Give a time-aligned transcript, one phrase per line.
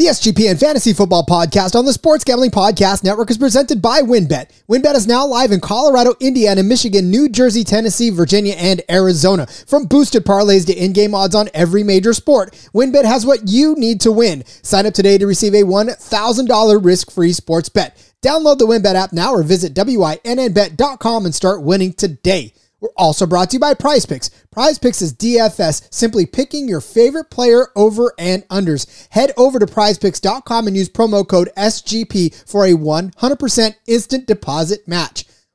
[0.00, 4.48] The SGPN Fantasy Football Podcast on the Sports Gambling Podcast Network is presented by WynnBET.
[4.66, 9.46] WynnBET is now live in Colorado, Indiana, Michigan, New Jersey, Tennessee, Virginia, and Arizona.
[9.46, 14.00] From boosted parlays to in-game odds on every major sport, WynnBET has what you need
[14.00, 14.42] to win.
[14.62, 17.94] Sign up today to receive a $1,000 risk-free sports bet.
[18.22, 22.54] Download the WynnBET app now or visit wynnbet.com and start winning today.
[22.80, 24.30] We're also brought to you by Prize Picks.
[24.50, 29.08] Prize Picks is DFS, simply picking your favorite player over and unders.
[29.10, 35.24] Head over to prizepicks.com and use promo code SGP for a 100% instant deposit match.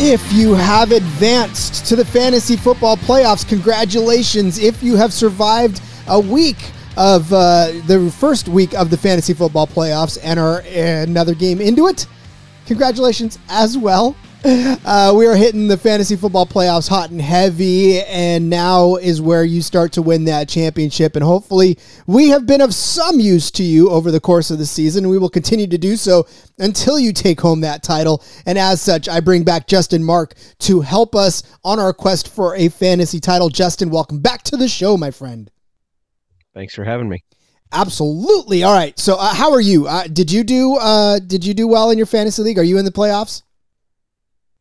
[0.00, 4.60] If you have advanced to the fantasy football playoffs, congratulations.
[4.60, 6.56] If you have survived a week
[6.96, 11.88] of uh, the first week of the fantasy football playoffs and are another game into
[11.88, 12.06] it,
[12.64, 14.14] congratulations as well.
[14.44, 19.44] Uh, we are hitting the fantasy football playoffs hot and heavy, and now is where
[19.44, 21.16] you start to win that championship.
[21.16, 24.66] And hopefully, we have been of some use to you over the course of the
[24.66, 25.08] season.
[25.08, 26.26] We will continue to do so
[26.58, 28.22] until you take home that title.
[28.46, 32.54] And as such, I bring back Justin Mark to help us on our quest for
[32.54, 33.48] a fantasy title.
[33.48, 35.50] Justin, welcome back to the show, my friend.
[36.54, 37.24] Thanks for having me.
[37.72, 38.62] Absolutely.
[38.62, 38.96] All right.
[38.98, 39.88] So, uh, how are you?
[39.88, 40.76] Uh, did you do?
[40.76, 42.58] Uh, did you do well in your fantasy league?
[42.58, 43.42] Are you in the playoffs?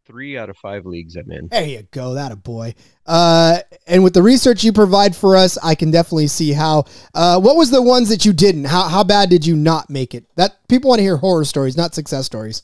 [0.08, 1.50] Three out of five leagues I'm in.
[1.50, 2.74] There you go, that a boy.
[3.06, 6.86] Uh, and with the research you provide for us, I can definitely see how.
[7.14, 8.66] Uh, what was the ones that you didn't?
[8.66, 10.26] How how bad did you not make it?
[10.36, 12.64] That people want to hear horror stories, not success stories.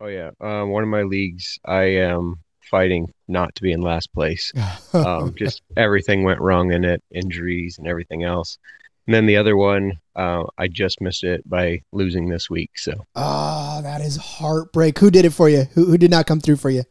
[0.00, 2.36] Oh yeah, um, one of my leagues, I am
[2.70, 4.52] fighting not to be in last place.
[4.94, 8.58] Um, just everything went wrong in it, injuries and everything else.
[9.06, 12.70] And then the other one, uh, I just missed it by losing this week.
[12.76, 14.98] So, oh, that is heartbreak.
[14.98, 15.64] Who did it for you?
[15.74, 16.84] Who, who did not come through for you?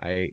[0.00, 0.30] I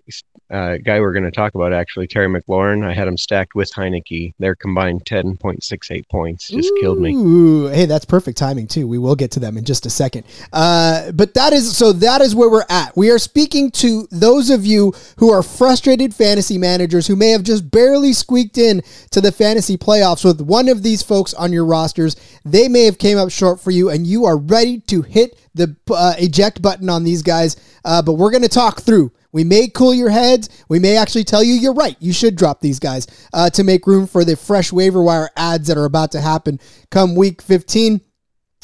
[0.52, 2.86] uh, guy we're going to talk about actually, Terry McLaurin.
[2.86, 4.34] I had him stacked with Heinicke.
[4.38, 7.70] Their combined ten point six eight points just Ooh, killed me.
[7.74, 8.88] Hey, that's perfect timing too.
[8.88, 10.24] We will get to them in just a second.
[10.54, 11.92] Uh, but that is so.
[11.94, 12.96] That is where we're at.
[12.96, 17.44] We are speaking to those of you who are frustrated fantasy managers who may have
[17.44, 21.66] just barely squeaked in to the fantasy playoffs with one of these folks on your
[21.66, 22.16] rosters.
[22.46, 25.76] They may have came up short for you, and you are ready to hit the
[25.90, 27.56] uh, eject button on these guys.
[27.84, 30.48] Uh, but we're going to talk through we may cool your heads.
[30.70, 31.98] We may actually tell you you're right.
[32.00, 35.68] You should drop these guys uh, to make room for the fresh waiver wire ads
[35.68, 36.58] that are about to happen
[36.90, 38.00] come week 15.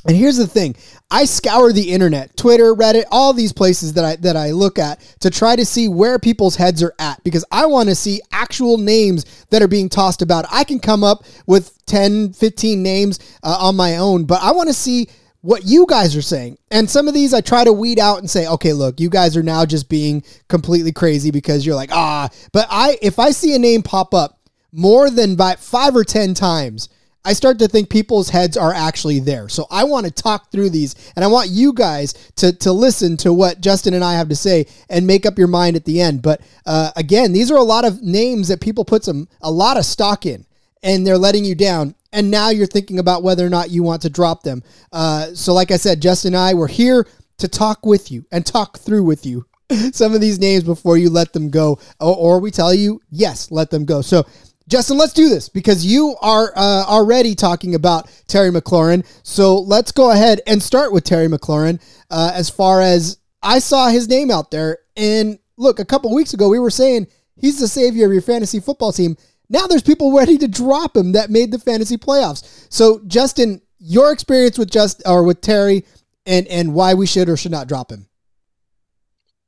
[0.07, 0.77] And here's the thing.
[1.11, 5.01] I scour the internet, Twitter, Reddit, all these places that I that I look at
[5.19, 8.77] to try to see where people's heads are at because I want to see actual
[8.77, 10.45] names that are being tossed about.
[10.49, 14.69] I can come up with 10, 15 names uh, on my own, but I want
[14.69, 15.09] to see
[15.41, 16.57] what you guys are saying.
[16.69, 19.35] And some of these I try to weed out and say, okay, look, you guys
[19.35, 23.55] are now just being completely crazy because you're like, ah, but I, if I see
[23.55, 24.39] a name pop up
[24.71, 26.89] more than by five or 10 times,
[27.23, 29.47] I start to think people's heads are actually there.
[29.47, 33.15] So I want to talk through these and I want you guys to, to listen
[33.17, 36.01] to what Justin and I have to say and make up your mind at the
[36.01, 36.23] end.
[36.23, 39.77] But uh, again, these are a lot of names that people put some, a lot
[39.77, 40.45] of stock in
[40.83, 44.01] and they're letting you down and now you're thinking about whether or not you want
[44.01, 44.63] to drop them.
[44.91, 48.45] Uh, so, like I said, Justin and I were here to talk with you and
[48.45, 49.45] talk through with you
[49.93, 53.49] some of these names before you let them go, or, or we tell you, yes,
[53.51, 54.01] let them go.
[54.01, 54.25] So,
[54.67, 59.05] Justin, let's do this because you are uh, already talking about Terry McLaurin.
[59.23, 61.81] So let's go ahead and start with Terry McLaurin.
[62.09, 66.33] Uh, as far as I saw his name out there, and look, a couple weeks
[66.33, 69.17] ago we were saying he's the savior of your fantasy football team.
[69.51, 72.65] Now there's people ready to drop him that made the fantasy playoffs.
[72.69, 75.85] So Justin, your experience with just or with Terry
[76.25, 78.07] and and why we should or should not drop him.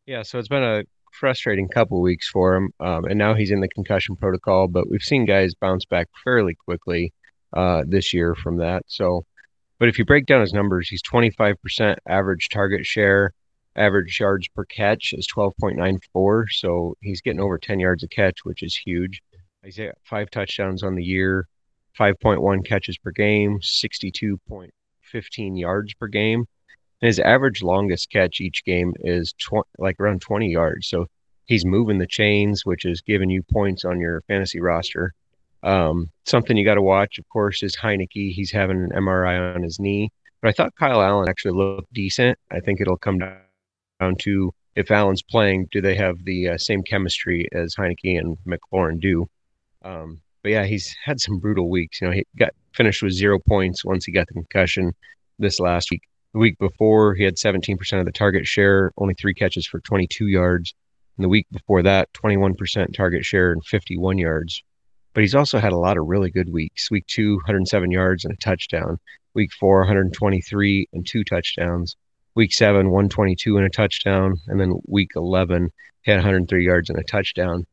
[0.06, 0.84] Yeah, so it's been a
[1.14, 4.68] frustrating couple weeks for him, um, and now he's in the concussion protocol.
[4.68, 7.14] But we've seen guys bounce back fairly quickly
[7.54, 8.84] uh, this year from that.
[8.88, 9.26] So,
[9.80, 13.32] but if you break down his numbers, he's 25% average target share,
[13.76, 18.62] Average yards per catch is 12.94, so he's getting over 10 yards a catch, which
[18.62, 19.22] is huge.
[19.64, 21.48] He's five touchdowns on the year,
[21.98, 26.46] 5.1 catches per game, 62.15 yards per game.
[27.02, 30.88] And his average longest catch each game is tw- like around 20 yards.
[30.88, 31.08] So
[31.46, 35.14] he's moving the chains, which is giving you points on your fantasy roster.
[35.64, 38.34] Um, something you got to watch, of course, is Heinicke.
[38.34, 40.12] He's having an MRI on his knee,
[40.42, 42.38] but I thought Kyle Allen actually looked decent.
[42.52, 46.84] I think it'll come down to if Allen's playing, do they have the uh, same
[46.84, 49.30] chemistry as Heinicke and McLaurin do?
[49.84, 52.02] Um, but yeah, he's had some brutal weeks.
[52.02, 54.94] You know, he got finished with zero points once he got the concussion
[55.40, 56.04] this last week.
[56.34, 60.28] The week before, he had 17% of the target share, only three catches for 22
[60.28, 60.74] yards.
[61.18, 64.64] And the week before that, 21% target share and 51 yards.
[65.14, 66.90] But he's also had a lot of really good weeks.
[66.90, 68.98] Week two, 107 yards and a touchdown.
[69.36, 71.96] Week four, 123 and two touchdowns
[72.36, 74.36] week seven, 122 and a touchdown.
[74.48, 75.70] And then week 11,
[76.02, 77.66] he had 103 yards and a touchdown.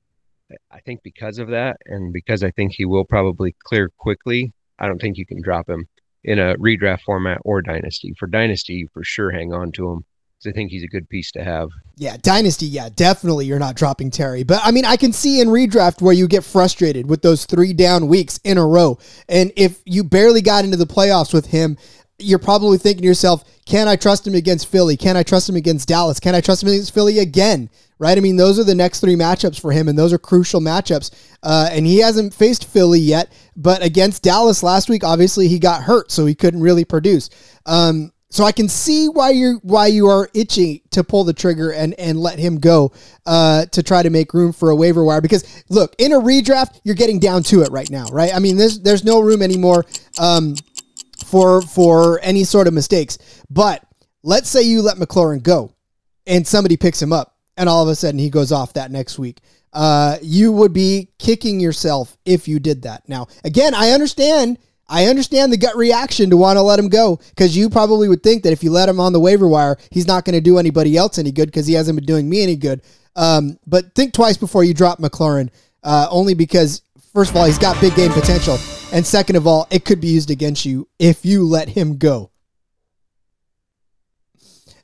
[0.71, 4.87] I think because of that, and because I think he will probably clear quickly, I
[4.87, 5.87] don't think you can drop him
[6.25, 8.15] in a redraft format or dynasty.
[8.19, 10.05] For dynasty, you for sure hang on to him
[10.47, 11.69] I think he's a good piece to have.
[11.97, 14.43] Yeah, dynasty, yeah, definitely you're not dropping Terry.
[14.43, 17.75] But I mean, I can see in redraft where you get frustrated with those three
[17.75, 18.99] down weeks in a row.
[19.29, 21.77] And if you barely got into the playoffs with him,
[22.21, 24.97] you're probably thinking to yourself, can I trust him against Philly?
[24.97, 26.21] Can I trust him against Dallas?
[26.21, 27.71] Can I trust him against Philly again?
[27.99, 28.17] Right?
[28.17, 31.11] I mean, those are the next three matchups for him, and those are crucial matchups.
[31.43, 35.83] Uh, and he hasn't faced Philly yet, but against Dallas last week, obviously he got
[35.83, 37.29] hurt, so he couldn't really produce.
[37.67, 41.73] Um, so I can see why you're why you are itching to pull the trigger
[41.73, 42.93] and and let him go
[43.27, 45.21] uh, to try to make room for a waiver wire.
[45.21, 48.33] Because look, in a redraft, you're getting down to it right now, right?
[48.33, 49.85] I mean, there's there's no room anymore.
[50.19, 50.55] Um,
[51.31, 53.19] for for any sort of mistakes.
[53.49, 53.85] But
[54.23, 55.73] let's say you let McLaurin go
[56.27, 59.19] and somebody picks him up and all of a sudden he goes off that next
[59.19, 59.41] week.
[59.73, 63.09] Uh, you would be kicking yourself if you did that.
[63.09, 64.59] Now, again, I understand.
[64.93, 68.25] I understand the gut reaction to want to let him go because you probably would
[68.25, 70.59] think that if you let him on the waiver wire, he's not going to do
[70.59, 72.83] anybody else any good because he hasn't been doing me any good.
[73.15, 75.51] Um, but think twice before you drop McLaurin,
[75.85, 78.59] uh, only because first of all, he's got big game potential.
[78.93, 82.31] And second of all, it could be used against you if you let him go.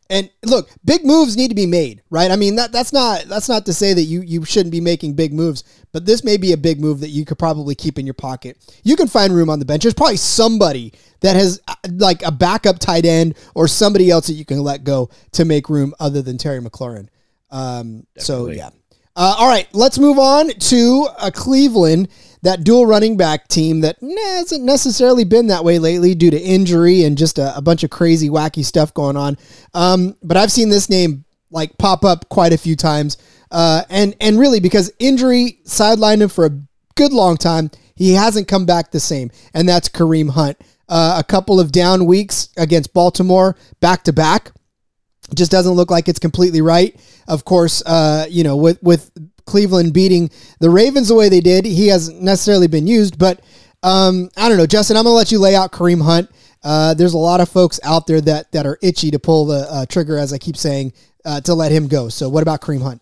[0.09, 2.31] And look, big moves need to be made, right?
[2.31, 5.15] I mean that that's not that's not to say that you you shouldn't be making
[5.15, 8.07] big moves, but this may be a big move that you could probably keep in
[8.07, 8.57] your pocket.
[8.85, 9.83] You can find room on the bench.
[9.83, 10.93] There's probably somebody
[11.23, 15.11] that has like a backup tight end or somebody else that you can let go
[15.33, 17.09] to make room other than Terry McLaurin.
[17.51, 18.71] Um, so yeah.
[19.17, 22.09] Uh, all right, let's move on to uh, Cleveland
[22.43, 27.03] that dual running back team that hasn't necessarily been that way lately due to injury
[27.03, 29.39] and just a, a bunch of crazy, wacky stuff going on.
[29.73, 33.17] Um, but I've seen this name like pop up quite a few times,
[33.51, 36.61] uh, and and really because injury sidelined him for a
[36.95, 40.59] good long time, he hasn't come back the same, and that's Kareem Hunt.
[40.89, 44.53] Uh, a couple of down weeks against Baltimore back to back
[45.35, 46.99] just doesn't look like it's completely right.
[47.29, 49.11] Of course, uh, you know, with with
[49.47, 50.31] Cleveland beating
[50.61, 51.65] the Ravens the way they did.
[51.65, 53.41] He hasn't necessarily been used, but
[53.83, 54.97] um, I don't know, Justin.
[54.97, 56.31] I'm going to let you lay out Kareem Hunt.
[56.63, 59.67] Uh, there's a lot of folks out there that that are itchy to pull the
[59.71, 60.93] uh, trigger, as I keep saying,
[61.25, 62.09] uh, to let him go.
[62.09, 63.01] So, what about Kareem Hunt?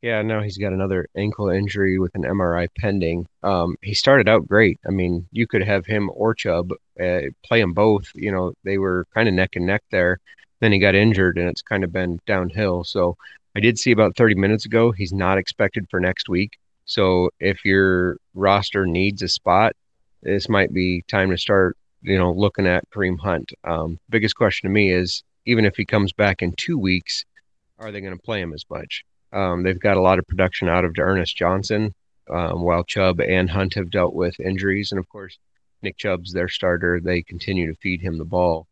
[0.00, 3.26] Yeah, now he's got another ankle injury with an MRI pending.
[3.44, 4.80] Um, he started out great.
[4.84, 8.10] I mean, you could have him or Chubb uh, play them both.
[8.14, 10.18] You know, they were kind of neck and neck there.
[10.62, 12.84] Then he got injured, and it's kind of been downhill.
[12.84, 13.16] So
[13.56, 16.56] I did see about 30 minutes ago he's not expected for next week.
[16.84, 19.74] So if your roster needs a spot,
[20.22, 23.52] this might be time to start, you know, looking at Kareem Hunt.
[23.64, 27.24] Um, biggest question to me is even if he comes back in two weeks,
[27.80, 29.04] are they going to play him as much?
[29.32, 31.92] Um, they've got a lot of production out of Ernest Johnson,
[32.30, 35.38] um, while Chubb and Hunt have dealt with injuries, and of course
[35.82, 37.00] Nick Chubb's their starter.
[37.00, 38.68] They continue to feed him the ball.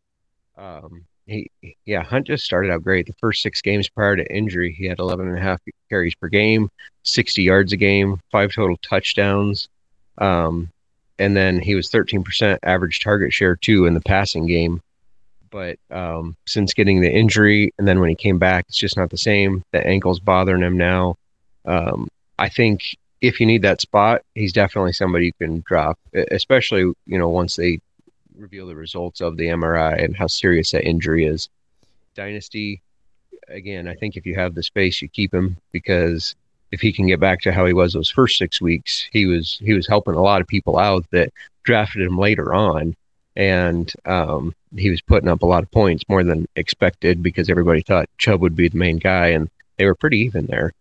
[0.57, 1.49] Um, he
[1.85, 3.07] yeah hunt just started out great.
[3.07, 6.27] The first six games prior to injury he had 11 and a half carries per
[6.27, 6.69] game
[7.03, 9.69] 60 yards a game five total touchdowns.
[10.17, 10.69] Um,
[11.19, 14.81] and then he was 13% average target share too in the passing game.
[15.49, 19.09] But um, since getting the injury and then when he came back it's just not
[19.09, 19.63] the same.
[19.71, 21.17] The ankle's bothering him now.
[21.65, 22.07] Um,
[22.39, 25.99] i think if you need that spot he's definitely somebody you can drop
[26.31, 27.79] especially you know once they
[28.41, 31.49] reveal the results of the MRI and how serious that injury is.
[32.15, 32.81] Dynasty,
[33.47, 36.35] again, I think if you have the space, you keep him because
[36.71, 39.59] if he can get back to how he was those first six weeks, he was
[39.61, 41.31] he was helping a lot of people out that
[41.63, 42.95] drafted him later on.
[43.35, 47.81] and um, he was putting up a lot of points more than expected because everybody
[47.81, 50.73] thought Chubb would be the main guy, and they were pretty even there.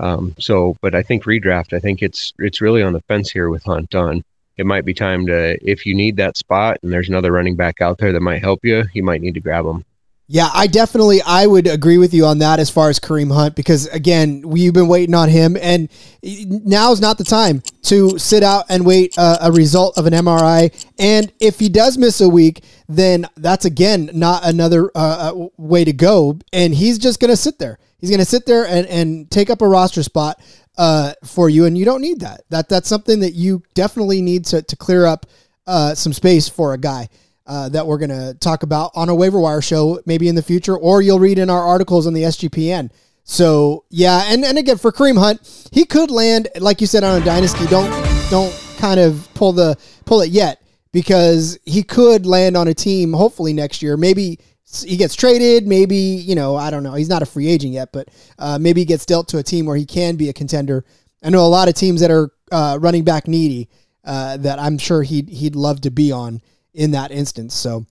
[0.00, 1.72] Um, so, but I think redraft.
[1.74, 4.22] I think it's it's really on the fence here with Hunt done.
[4.58, 7.80] It might be time to if you need that spot and there's another running back
[7.80, 9.84] out there that might help you, you might need to grab him.
[10.30, 13.56] Yeah, I definitely I would agree with you on that as far as Kareem Hunt
[13.56, 15.88] because again we've been waiting on him and
[16.22, 20.12] now is not the time to sit out and wait a, a result of an
[20.12, 25.48] MRI and if he does miss a week then that's again not another uh, uh
[25.56, 26.38] way to go.
[26.52, 27.78] And he's just gonna sit there.
[27.98, 30.42] He's gonna sit there and, and take up a roster spot
[30.78, 34.46] uh, for you and you don't need that that that's something that you definitely need
[34.46, 35.26] to, to clear up
[35.66, 37.08] uh, some space for a guy
[37.48, 40.42] uh, that we're going to talk about on a waiver wire show maybe in the
[40.42, 42.90] future, or you'll read in our articles on the SGPN.
[43.24, 47.20] So yeah, and, and again for Kareem Hunt, he could land like you said on
[47.20, 47.66] a dynasty.
[47.66, 47.90] Don't
[48.30, 53.12] don't kind of pull the pull it yet because he could land on a team
[53.12, 53.96] hopefully next year.
[53.96, 54.38] Maybe
[54.86, 55.66] he gets traded.
[55.66, 56.94] Maybe you know I don't know.
[56.94, 58.08] He's not a free agent yet, but
[58.38, 60.84] uh, maybe he gets dealt to a team where he can be a contender.
[61.22, 63.68] I know a lot of teams that are uh, running back needy
[64.04, 66.40] uh, that I'm sure he'd he'd love to be on
[66.74, 67.54] in that instance.
[67.54, 67.86] So,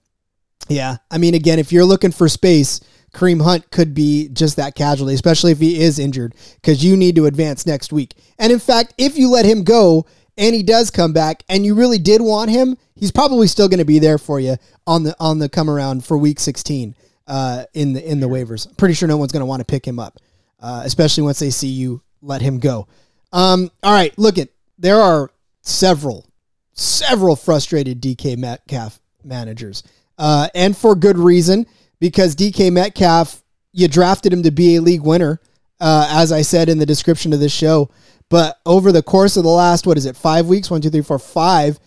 [0.68, 2.80] yeah, I mean, again, if you're looking for space,
[3.14, 7.16] Kareem Hunt could be just that casualty, especially if he is injured, because you need
[7.16, 8.14] to advance next week.
[8.38, 10.06] And in fact, if you let him go
[10.38, 13.78] and he does come back, and you really did want him, he's probably still going
[13.78, 16.94] to be there for you on the on the come around for Week 16
[17.26, 18.68] uh, in the in the waivers.
[18.68, 20.18] I'm pretty sure no one's going to want to pick him up,
[20.60, 22.86] uh, especially once they see you let him go.
[23.32, 25.30] Um, all right, look at there are
[25.60, 26.24] several
[26.72, 29.82] several frustrated DK Metcalf managers,
[30.16, 31.66] uh, and for good reason
[32.00, 33.42] because DK Metcalf,
[33.72, 35.40] you drafted him to be a league winner,
[35.80, 37.90] uh, as I said in the description of this show.
[38.30, 40.70] But over the course of the last, what is it, five weeks?
[40.70, 41.78] One, two, three, four, five.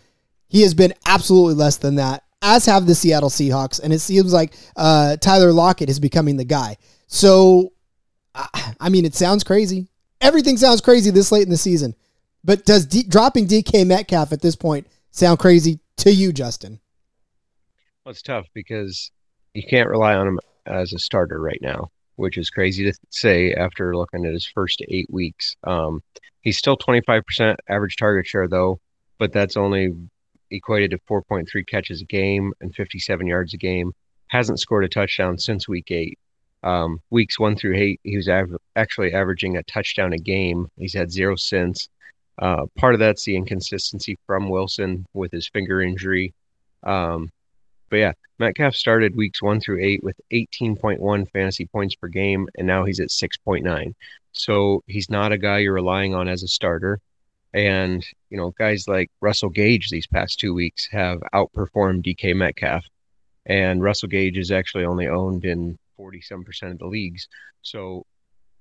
[0.48, 3.80] He has been absolutely less than that, as have the Seattle Seahawks.
[3.82, 6.78] And it seems like uh, Tyler Lockett is becoming the guy.
[7.08, 7.74] So,
[8.34, 9.88] I mean, it sounds crazy.
[10.20, 11.96] Everything sounds crazy this late in the season.
[12.44, 16.80] But does D- dropping DK Metcalf at this point sound crazy to you, Justin?
[18.04, 19.12] Well, it's tough because
[19.54, 23.52] you can't rely on him as a starter right now, which is crazy to say
[23.56, 25.56] after looking at his first eight weeks.
[25.64, 26.04] Um,
[26.42, 28.80] he's still 25% average target share, though,
[29.18, 29.96] but that's only
[30.52, 33.92] equated to 4.3 catches a game and 57 yards a game.
[34.28, 36.20] Hasn't scored a touchdown since week eight.
[36.62, 40.68] Um, weeks one through eight, he was av- actually averaging a touchdown a game.
[40.78, 41.90] He's had zero since.
[42.38, 46.36] Uh, part of that's the inconsistency from Wilson with his finger injury.
[46.84, 47.32] Um,
[47.92, 52.66] but yeah, Metcalf started weeks one through eight with 18.1 fantasy points per game, and
[52.66, 53.94] now he's at 6.9.
[54.32, 57.00] So he's not a guy you're relying on as a starter.
[57.54, 62.84] And, you know, guys like Russell Gage these past two weeks have outperformed DK Metcalf.
[63.46, 67.28] And Russell Gage is actually only owned in 47% of the leagues.
[67.62, 68.06] So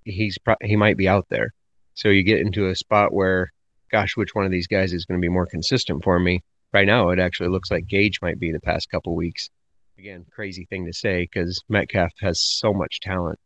[0.05, 1.55] he's pro- he might be out there.
[1.95, 3.53] So you get into a spot where
[3.91, 6.43] gosh, which one of these guys is going to be more consistent for me?
[6.73, 9.51] Right now, it actually looks like Gage might be the past couple weeks.
[9.99, 13.39] Again, crazy thing to say because Metcalf has so much talent.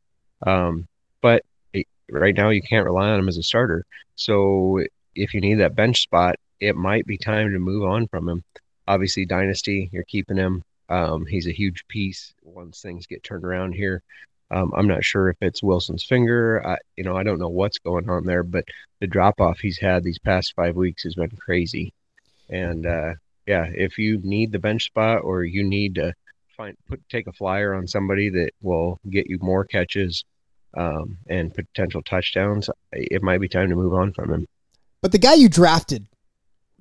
[0.46, 0.86] Um,
[1.22, 3.84] but it, right now, you can't rely on him as a starter.
[4.14, 4.80] So
[5.14, 8.44] if you need that bench spot, it might be time to move on from him.
[8.86, 10.62] Obviously, Dynasty, you're keeping him.
[10.88, 14.02] Um, he's a huge piece once things get turned around here.
[14.50, 16.64] Um, I'm not sure if it's Wilson's finger.
[16.66, 18.64] I, you know, I don't know what's going on there, but
[19.00, 21.92] the drop off he's had these past five weeks has been crazy.
[22.48, 23.14] And uh,
[23.46, 26.14] yeah, if you need the bench spot or you need to
[26.56, 30.24] find put take a flyer on somebody that will get you more catches
[30.76, 34.46] um, and potential touchdowns, it might be time to move on from him.
[35.00, 36.06] But the guy you drafted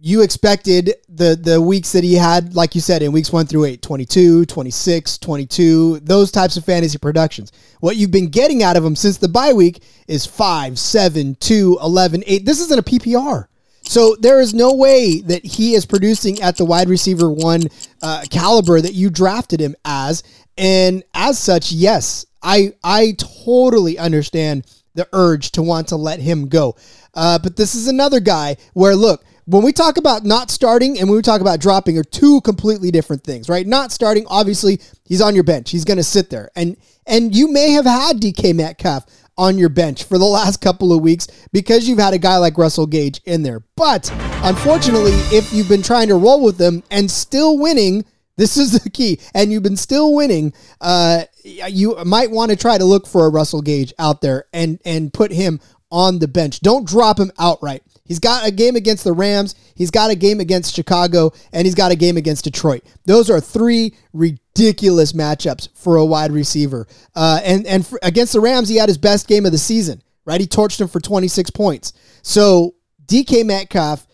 [0.05, 3.63] you expected the the weeks that he had like you said in weeks 1 through
[3.63, 7.53] 8 22 26 22 those types of fantasy productions.
[7.79, 11.77] What you've been getting out of him since the bye week is 5 7 2
[11.81, 13.47] 11 8 this isn't a ppr
[13.85, 17.61] so there is no way that he is producing at the wide receiver one
[18.01, 20.23] uh, caliber that you drafted him as
[20.57, 26.47] and as such yes i i totally understand the urge to want to let him
[26.47, 26.75] go
[27.15, 31.09] uh, but this is another guy where look when we talk about not starting and
[31.09, 33.67] when we talk about dropping are two completely different things, right?
[33.67, 35.69] Not starting, obviously, he's on your bench.
[35.69, 36.49] He's going to sit there.
[36.55, 39.05] And and you may have had DK Metcalf
[39.37, 42.57] on your bench for the last couple of weeks because you've had a guy like
[42.57, 43.63] Russell Gage in there.
[43.75, 44.11] But
[44.43, 48.05] unfortunately, if you've been trying to roll with them and still winning,
[48.37, 52.77] this is the key, and you've been still winning, uh, you might want to try
[52.77, 55.59] to look for a Russell Gage out there and and put him
[55.91, 56.59] on the bench.
[56.61, 60.39] Don't drop him outright He's got a game against the Rams, he's got a game
[60.39, 62.83] against Chicago, and he's got a game against Detroit.
[63.05, 66.85] Those are three ridiculous matchups for a wide receiver.
[67.15, 70.01] Uh, and and for, against the Rams, he had his best game of the season,
[70.25, 70.41] right?
[70.41, 71.93] He torched him for 26 points.
[72.23, 74.05] So DK Metcalf,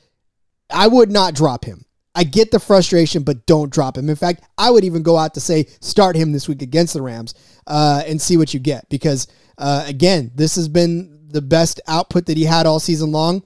[0.70, 1.86] I would not drop him.
[2.16, 4.10] I get the frustration, but don't drop him.
[4.10, 7.02] In fact, I would even go out to say start him this week against the
[7.02, 7.34] Rams
[7.66, 9.28] uh, and see what you get because,
[9.58, 13.44] uh, again, this has been the best output that he had all season long.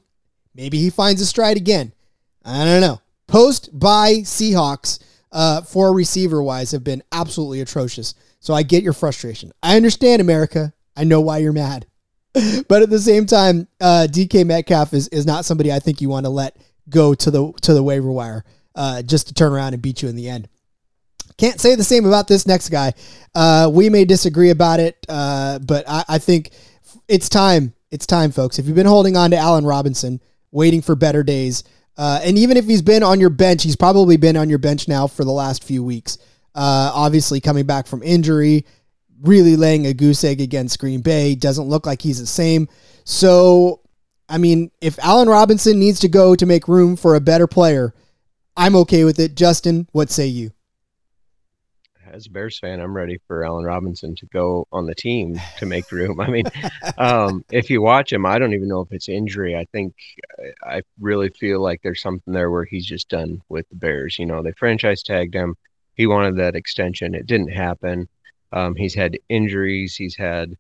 [0.56, 1.94] Maybe he finds a stride again.
[2.46, 3.02] I don't know.
[3.28, 5.00] Post by Seahawks
[5.32, 8.16] uh, for receiver wise have been absolutely atrocious.
[8.40, 9.52] So I get your frustration.
[9.64, 10.74] I understand, America.
[10.96, 11.86] I know why you're mad.
[12.68, 16.10] but at the same time, uh, DK Metcalf is, is not somebody I think you
[16.10, 16.58] want to let
[16.90, 18.44] go to the to the waiver wire
[18.76, 20.50] uh, just to turn around and beat you in the end.
[21.38, 22.94] Can't say the same about this next guy.
[23.34, 26.52] Uh, we may disagree about it, uh, but I, I, think
[27.08, 27.74] it's time.
[27.90, 28.60] It's time, folks.
[28.60, 30.22] If you've been holding on to Allen Robinson,
[30.54, 31.66] waiting for better days,
[31.98, 34.88] uh, and even if he's been on your bench, he's probably been on your bench
[34.88, 36.18] now for the last few weeks.
[36.56, 38.66] Uh, obviously, coming back from injury,
[39.22, 41.36] really laying a goose egg against Green Bay.
[41.36, 42.70] Doesn't look like he's the same.
[43.04, 43.84] So
[44.30, 47.94] I mean, if Allen Robinson needs to go to make room for a better player,
[48.56, 49.36] I'm okay with it.
[49.36, 50.52] Justin, what say you?
[52.14, 55.66] As a Bears fan, I'm ready for Allen Robinson to go on the team to
[55.66, 56.20] make room.
[56.20, 56.46] I mean,
[57.00, 59.56] um, if you watch him, I don't even know if it's injury.
[59.56, 59.96] I think
[60.64, 64.20] I really feel like there's something there where he's just done with the Bears.
[64.20, 65.56] You know, they franchise tagged him.
[65.96, 67.16] He wanted that extension.
[67.16, 68.08] It didn't happen.
[68.52, 69.96] Um, he's had injuries.
[69.96, 70.56] He's had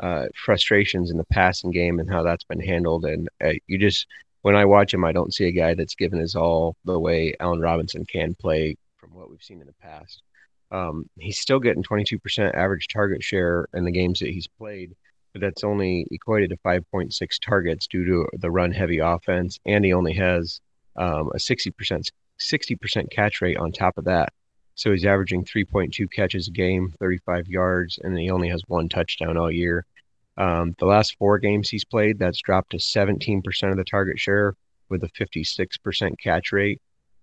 [0.00, 3.06] uh, frustrations in the passing game and how that's been handled.
[3.06, 4.06] And uh, you just,
[4.42, 7.34] when I watch him, I don't see a guy that's given his all the way
[7.40, 10.22] Allen Robinson can play from what we've seen in the past.
[10.70, 14.94] Um, he's still getting 22% average target share in the games that he's played,
[15.32, 19.58] but that's only equated to 5.6 targets due to the run heavy offense.
[19.64, 20.60] And he only has
[20.96, 22.08] um, a 60%
[22.40, 24.32] 60% catch rate on top of that.
[24.74, 29.36] So he's averaging 3.2 catches a game, 35 yards, and he only has one touchdown
[29.36, 29.84] all year.
[30.36, 34.54] Um, the last four games he's played, that's dropped to 17% of the target share
[34.88, 36.80] with a 56% catch rate.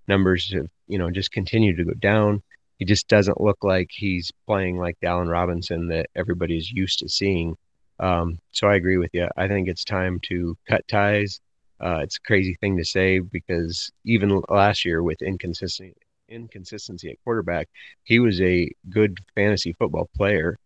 [0.07, 2.43] Numbers have, you know, just continued to go down.
[2.77, 7.09] He just doesn't look like he's playing like the Allen Robinson that everybody's used to
[7.09, 7.55] seeing.
[7.99, 9.27] Um, so I agree with you.
[9.37, 11.39] I think it's time to cut ties.
[11.79, 15.95] Uh, it's a crazy thing to say because even last year with inconsistent
[16.29, 17.67] inconsistency at quarterback.
[18.03, 20.57] He was a good fantasy football player,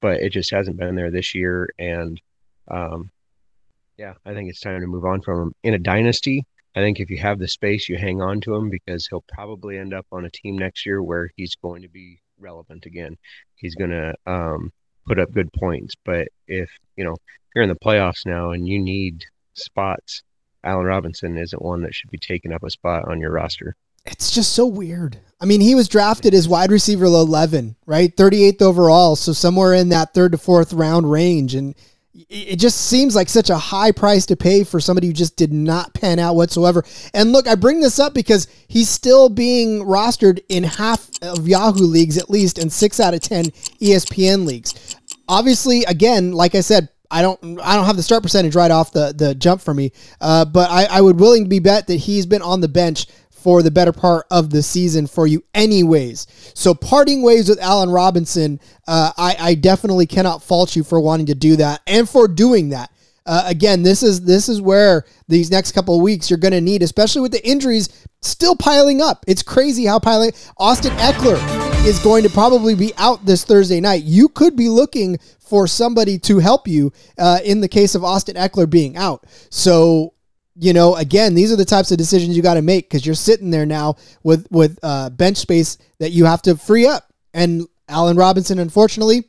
[0.00, 1.70] but it just hasn't been there this year.
[1.78, 2.20] And
[2.68, 3.10] um,
[3.96, 5.54] yeah, I think it's time to move on from him.
[5.62, 6.44] In a dynasty,
[6.74, 9.76] I think if you have the space, you hang on to him because he'll probably
[9.76, 13.16] end up on a team next year where he's going to be relevant again.
[13.56, 14.72] He's going to um,
[15.06, 15.94] put up good points.
[16.04, 17.16] But if you know
[17.54, 20.22] you're in the playoffs now and you need spots,
[20.62, 23.74] Allen Robinson isn't one that should be taking up a spot on your roster
[24.06, 25.18] it's just so weird.
[25.40, 28.14] I mean, he was drafted as wide receiver 11, right?
[28.14, 31.74] 38th overall, so somewhere in that third to fourth round range and
[32.28, 35.52] it just seems like such a high price to pay for somebody who just did
[35.52, 36.84] not pan out whatsoever.
[37.14, 41.84] And look, I bring this up because he's still being rostered in half of Yahoo
[41.84, 43.46] leagues at least and 6 out of 10
[43.80, 44.96] ESPN leagues.
[45.28, 48.92] Obviously, again, like I said, I don't I don't have the start percentage right off
[48.92, 51.96] the, the jump for me, uh, but I, I would willing to be bet that
[51.96, 53.06] he's been on the bench
[53.40, 56.26] for the better part of the season for you, anyways.
[56.54, 61.26] So, parting ways with Allen Robinson, uh, I, I, definitely cannot fault you for wanting
[61.26, 62.90] to do that and for doing that.
[63.26, 66.60] Uh, again, this is this is where these next couple of weeks you're going to
[66.60, 69.24] need, especially with the injuries still piling up.
[69.28, 70.32] It's crazy how piling.
[70.58, 71.38] Austin Ekeler
[71.86, 74.02] is going to probably be out this Thursday night.
[74.04, 78.36] You could be looking for somebody to help you uh, in the case of Austin
[78.36, 79.24] Ekeler being out.
[79.50, 80.14] So
[80.60, 83.14] you know, again, these are the types of decisions you got to make because you're
[83.14, 87.10] sitting there now with with uh, bench space that you have to free up.
[87.32, 89.24] And Allen Robinson, unfortunately,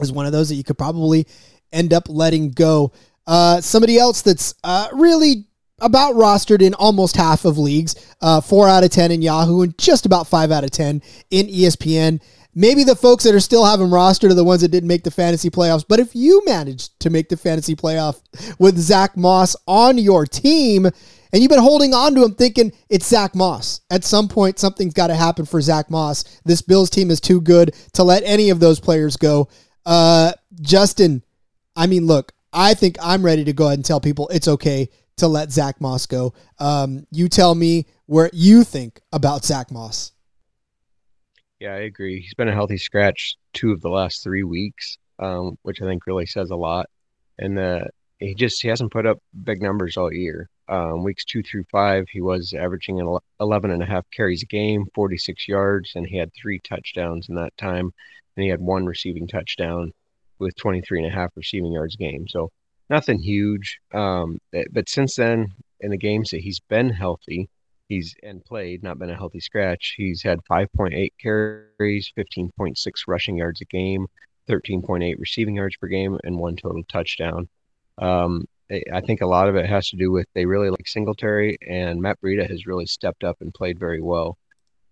[0.00, 1.26] is one of those that you could probably
[1.72, 2.92] end up letting go.
[3.26, 5.46] Uh, somebody else that's uh, really
[5.80, 9.76] about rostered in almost half of leagues, uh, four out of ten in Yahoo, and
[9.78, 12.22] just about five out of ten in ESPN.
[12.54, 15.10] Maybe the folks that are still having rostered are the ones that didn't make the
[15.10, 15.84] fantasy playoffs.
[15.88, 18.20] But if you managed to make the fantasy playoff
[18.58, 20.84] with Zach Moss on your team,
[21.32, 23.80] and you've been holding on to him thinking it's Zach Moss.
[23.90, 26.24] At some point, something's got to happen for Zach Moss.
[26.44, 29.48] This Bills team is too good to let any of those players go.
[29.86, 31.22] Uh, Justin,
[31.74, 34.90] I mean, look, I think I'm ready to go ahead and tell people it's okay
[35.16, 36.34] to let Zach Moss go.
[36.58, 40.12] Um, you tell me where you think about Zach Moss.
[41.62, 42.20] Yeah, I agree.
[42.20, 46.08] He's been a healthy scratch two of the last three weeks, um, which I think
[46.08, 46.90] really says a lot.
[47.38, 50.50] And the he just he hasn't put up big numbers all year.
[50.68, 52.98] Um, weeks two through five, he was averaging
[53.38, 57.36] 11 and a half carries a game, 46 yards, and he had three touchdowns in
[57.36, 57.92] that time.
[58.36, 59.92] And he had one receiving touchdown
[60.40, 62.26] with 23 and a half receiving yards a game.
[62.26, 62.50] So
[62.90, 63.78] nothing huge.
[63.94, 67.48] Um, eh, but since then, in the games that he's been healthy,
[67.88, 69.94] he's and played, not been a healthy scratch.
[69.96, 72.74] He's had 5.8 carries, 15.6
[73.06, 74.06] rushing yards a game,
[74.48, 77.48] 13.8 receiving yards per game, and one total touchdown.
[77.98, 78.44] Um,
[78.92, 82.00] I think a lot of it has to do with they really like Singletary, and
[82.00, 84.38] Matt Breida has really stepped up and played very well.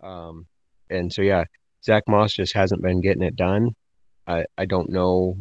[0.03, 0.47] Um,
[0.91, 1.45] and so, yeah,
[1.85, 3.71] Zach Moss just hasn't been getting it done.
[4.27, 5.37] I, I don't know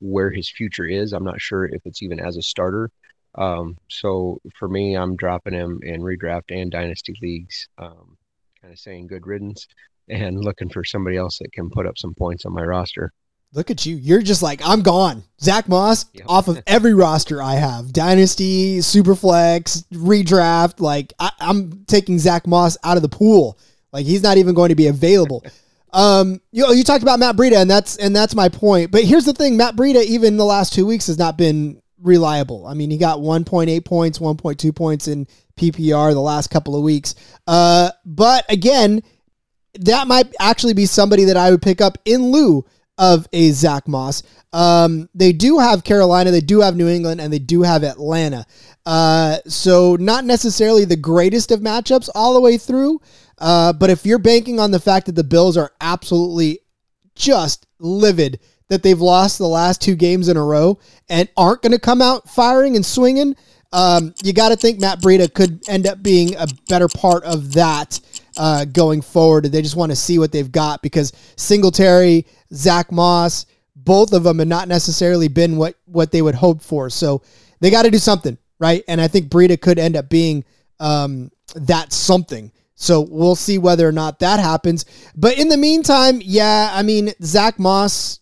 [0.00, 1.12] where his future is.
[1.12, 2.90] I'm not sure if it's even as a starter.
[3.34, 8.16] Um, so for me, I'm dropping him in redraft and dynasty leagues, um,
[8.60, 9.66] kind of saying good riddance
[10.08, 13.12] and looking for somebody else that can put up some points on my roster.
[13.54, 13.96] Look at you.
[13.96, 15.24] You're just like, I'm gone.
[15.38, 16.24] Zach Moss yep.
[16.26, 17.92] off of every roster I have.
[17.92, 20.80] Dynasty, Superflex, redraft.
[20.80, 23.58] Like I, am taking Zach Moss out of the pool.
[23.92, 25.44] Like he's not even going to be available.
[25.92, 28.90] um, you you talked about Matt Breida, and that's and that's my point.
[28.90, 32.66] But here's the thing: Matt Breida, even the last two weeks, has not been reliable.
[32.66, 37.14] I mean, he got 1.8 points, 1.2 points in PPR the last couple of weeks.
[37.46, 39.02] Uh, but again,
[39.80, 42.64] that might actually be somebody that I would pick up in lieu
[42.98, 44.22] of a Zach Moss.
[44.52, 48.44] Um, they do have Carolina, they do have New England, and they do have Atlanta.
[48.84, 53.00] Uh, so not necessarily the greatest of matchups all the way through.
[53.38, 56.60] Uh, but if you're banking on the fact that the Bills are absolutely
[57.14, 58.40] just livid
[58.72, 60.78] that they've lost the last two games in a row
[61.10, 63.36] and aren't going to come out firing and swinging,
[63.70, 67.52] um, you got to think Matt Breida could end up being a better part of
[67.52, 68.00] that
[68.38, 69.44] uh, going forward.
[69.44, 73.44] They just want to see what they've got because Singletary, Zach Moss,
[73.76, 76.88] both of them have not necessarily been what what they would hope for.
[76.88, 77.20] So
[77.60, 78.82] they got to do something, right?
[78.88, 80.46] And I think Breida could end up being
[80.80, 82.50] um, that something.
[82.74, 84.86] So we'll see whether or not that happens.
[85.14, 88.20] But in the meantime, yeah, I mean Zach Moss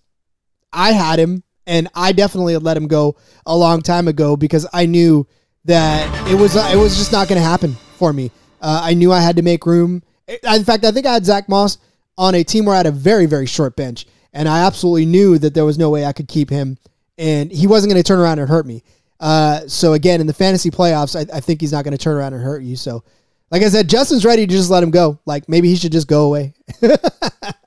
[0.73, 4.87] I had him, and I definitely let him go a long time ago because I
[4.87, 5.27] knew
[5.65, 8.31] that it was uh, it was just not going to happen for me.
[8.61, 10.03] Uh, I knew I had to make room.
[10.29, 11.79] In fact, I think I had Zach Moss
[12.17, 15.39] on a team where I had a very very short bench, and I absolutely knew
[15.39, 16.79] that there was no way I could keep him,
[17.19, 18.83] and he wasn't going to turn around and hurt me.
[19.21, 22.17] Uh, so again, in the fantasy playoffs, I, I think he's not going to turn
[22.17, 22.75] around and hurt you.
[22.75, 23.05] So,
[23.51, 25.21] like I said, Justin's ready to just let him go.
[25.27, 26.55] Like maybe he should just go away.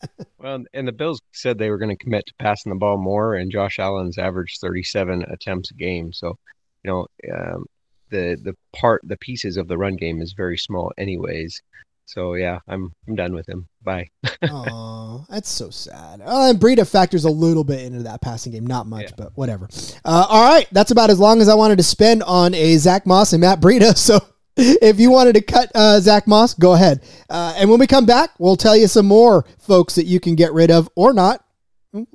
[0.44, 3.36] Well, and the Bills said they were going to commit to passing the ball more,
[3.36, 6.12] and Josh Allen's averaged 37 attempts a game.
[6.12, 6.38] So,
[6.84, 7.66] you know, um,
[8.10, 11.62] the the part the pieces of the run game is very small, anyways.
[12.06, 13.68] So yeah, I'm I'm done with him.
[13.82, 14.10] Bye.
[14.50, 16.20] Oh, that's so sad.
[16.20, 19.16] Uh, and Breida factors a little bit into that passing game, not much, yeah.
[19.16, 19.70] but whatever.
[20.04, 23.06] Uh, all right, that's about as long as I wanted to spend on a Zach
[23.06, 23.98] Moss and Matt Breida.
[24.04, 24.20] So
[24.58, 27.04] if you wanted to cut uh, Zach Moss, go ahead.
[27.30, 30.36] Uh, and when we come back, we'll tell you some more folks that you can
[30.36, 31.44] get rid of or not.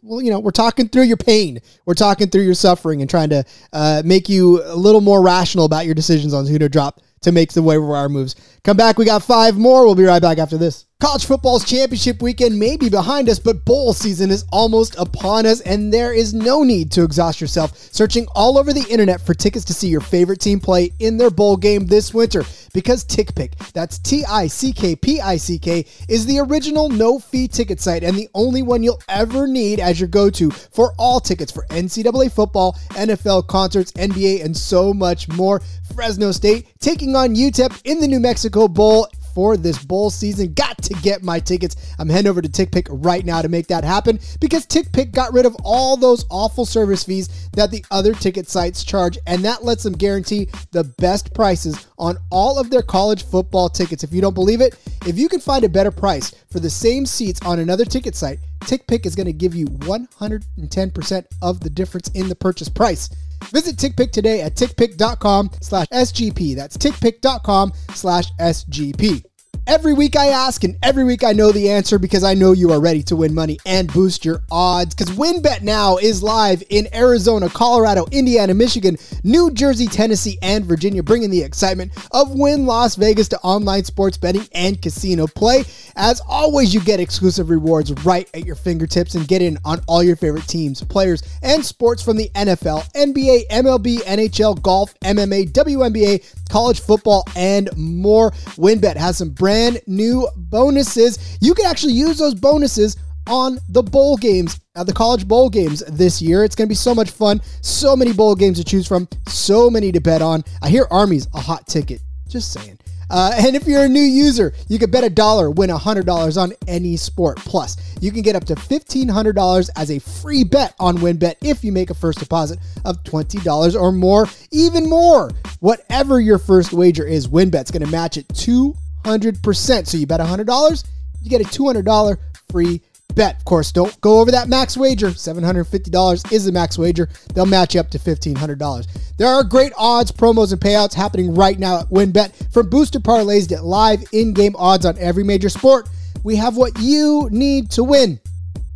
[0.02, 1.60] Well, you know, we're talking through your pain.
[1.86, 5.64] We're talking through your suffering and trying to uh, make you a little more rational
[5.64, 8.34] about your decisions on who to drop to make the waiver wire moves.
[8.68, 8.98] Come back.
[8.98, 9.86] We got five more.
[9.86, 10.84] We'll be right back after this.
[11.00, 15.60] College football's championship weekend may be behind us, but bowl season is almost upon us,
[15.60, 19.64] and there is no need to exhaust yourself searching all over the internet for tickets
[19.64, 22.42] to see your favorite team play in their bowl game this winter.
[22.74, 27.20] Because TickPick, that's T I C K P I C K, is the original no
[27.20, 30.94] fee ticket site and the only one you'll ever need as your go to for
[30.98, 35.62] all tickets for NCAA football, NFL concerts, NBA, and so much more.
[35.94, 39.06] Fresno State taking on UTEP in the New Mexico Bowl
[39.38, 40.52] for this bowl season.
[40.54, 41.76] Got to get my tickets.
[42.00, 45.46] I'm heading over to TickPick right now to make that happen because TickPick got rid
[45.46, 49.84] of all those awful service fees that the other ticket sites charge, and that lets
[49.84, 54.02] them guarantee the best prices on all of their college football tickets.
[54.02, 57.06] If you don't believe it, if you can find a better price for the same
[57.06, 62.08] seats on another ticket site, TickPick is going to give you 110% of the difference
[62.08, 63.08] in the purchase price.
[63.52, 66.54] Visit TickPick today at tickpick.com slash SGP.
[66.56, 69.24] That's tickpick.com slash SGP.
[69.68, 72.72] Every week I ask, and every week I know the answer because I know you
[72.72, 74.94] are ready to win money and boost your odds.
[74.94, 81.02] Because WynnBET now is live in Arizona, Colorado, Indiana, Michigan, New Jersey, Tennessee, and Virginia,
[81.02, 85.64] bringing the excitement of Wynn Las Vegas to online sports betting and casino play.
[85.96, 90.02] As always, you get exclusive rewards right at your fingertips and get in on all
[90.02, 96.37] your favorite teams, players, and sports from the NFL, NBA, MLB, NHL, golf, MMA, WNBA,
[96.48, 98.30] college football, and more.
[98.56, 101.38] WynnBET has some brand new bonuses.
[101.40, 102.96] You can actually use those bonuses
[103.28, 106.44] on the bowl games, uh, the college bowl games this year.
[106.44, 107.40] It's going to be so much fun.
[107.60, 110.42] So many bowl games to choose from, so many to bet on.
[110.62, 112.00] I hear Army's a hot ticket.
[112.28, 112.78] Just saying.
[113.10, 116.52] Uh, and if you're a new user, you can bet a dollar, win $100 on
[116.66, 117.36] any sport.
[117.38, 121.72] Plus, you can get up to $1,500 as a free bet on WynnBET if you
[121.72, 124.26] make a first deposit of $20 or more.
[124.50, 129.86] Even more, whatever your first wager is, WynnBET's going to match it 200%.
[129.86, 130.84] So you bet $100,
[131.22, 132.18] you get a $200
[132.50, 132.80] free
[133.14, 133.36] bet.
[133.36, 135.08] Of course, don't go over that max wager.
[135.08, 137.08] $750 is the max wager.
[137.34, 138.86] They'll match you up to $1,500.
[139.16, 142.52] There are great odds, promos, and payouts happening right now at WynnBET.
[142.52, 145.88] From boosted parlays to live in game odds on every major sport,
[146.22, 148.20] we have what you need to win.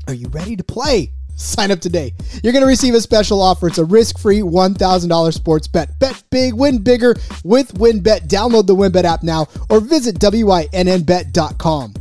[0.09, 1.12] Are you ready to play?
[1.37, 2.12] Sign up today.
[2.42, 3.66] You're going to receive a special offer.
[3.66, 5.99] It's a risk free $1,000 sports bet.
[5.99, 8.29] Bet big, win bigger with WynnBET.
[8.29, 11.95] Download the WynnBET app now or visit WYNNBet.com.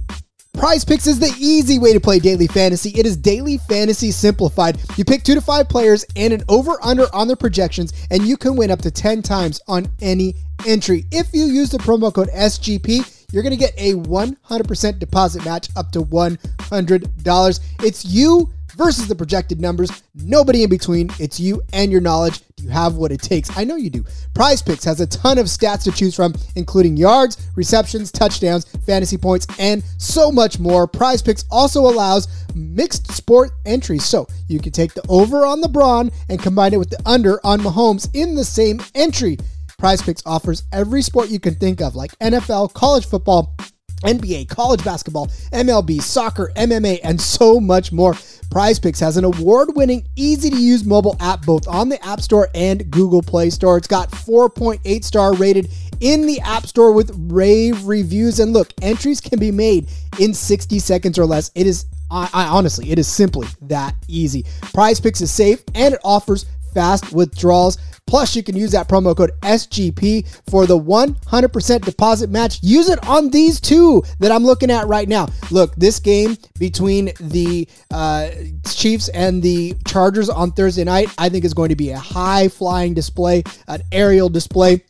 [0.54, 2.90] Prize Picks is the easy way to play daily fantasy.
[2.90, 4.80] It is daily fantasy simplified.
[4.98, 8.38] You pick two to five players and an over under on their projections, and you
[8.38, 10.36] can win up to 10 times on any
[10.68, 11.06] entry.
[11.12, 15.70] If you use the promo code SGP, you're going to get a 100% deposit match
[15.78, 17.60] up to $100.
[17.84, 20.04] It's you versus the projected numbers.
[20.16, 21.10] Nobody in between.
[21.20, 22.42] It's you and your knowledge.
[22.56, 23.56] Do you have what it takes?
[23.58, 24.06] I know you do.
[24.34, 29.18] Prize Picks has a ton of stats to choose from, including yards, receptions, touchdowns, fantasy
[29.18, 30.88] points, and so much more.
[30.88, 34.06] Prize Picks also allows mixed sport entries.
[34.06, 37.60] So you can take the over on LeBron and combine it with the under on
[37.60, 39.38] Mahomes in the same entry.
[39.78, 43.56] Prize Picks offers every sport you can think of, like NFL, college football,
[44.04, 48.16] NBA, college basketball, MLB, soccer, MMA, and so much more.
[48.50, 52.20] Prize Picks has an award winning, easy to use mobile app both on the App
[52.20, 53.78] Store and Google Play Store.
[53.78, 55.70] It's got 4.8 star rated
[56.02, 58.40] in the App Store with rave reviews.
[58.42, 61.50] And look, entries can be made in 60 seconds or less.
[61.56, 64.46] It is, I, I honestly, it is simply that easy.
[64.74, 67.78] Prize Picks is safe and it offers fast withdrawals.
[68.08, 72.60] Plus, you can use that promo code SGP for the 100% deposit match.
[72.62, 75.28] Use it on these two that I'm looking at right now.
[75.50, 78.30] Look, this game between the uh,
[78.68, 82.50] Chiefs and the Chargers on Thursday night, I think is going to be a high
[82.50, 84.84] flying display, an aerial display.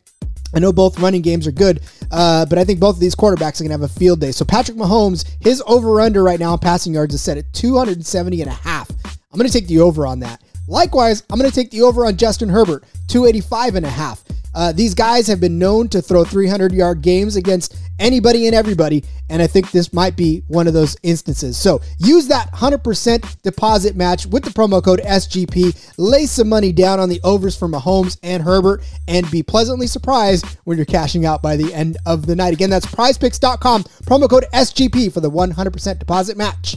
[0.54, 3.60] I know both running games are good, uh, but I think both of these quarterbacks
[3.60, 4.32] are going to have a field day.
[4.32, 8.50] So Patrick Mahomes, his over-under right now on passing yards is set at 270 and
[8.50, 8.90] a half.
[9.32, 10.41] I'm going to take the over on that.
[10.66, 14.24] Likewise, I'm going to take the over on Justin Herbert, 285 and a half.
[14.54, 19.04] Uh, these guys have been known to throw 300 yard games against anybody and everybody,
[19.30, 21.56] and I think this might be one of those instances.
[21.56, 25.94] So use that 100% deposit match with the promo code SGP.
[25.96, 30.44] Lay some money down on the overs for Mahomes and Herbert, and be pleasantly surprised
[30.64, 32.52] when you're cashing out by the end of the night.
[32.52, 36.76] Again, that's prizepicks.com, promo code SGP for the 100% deposit match.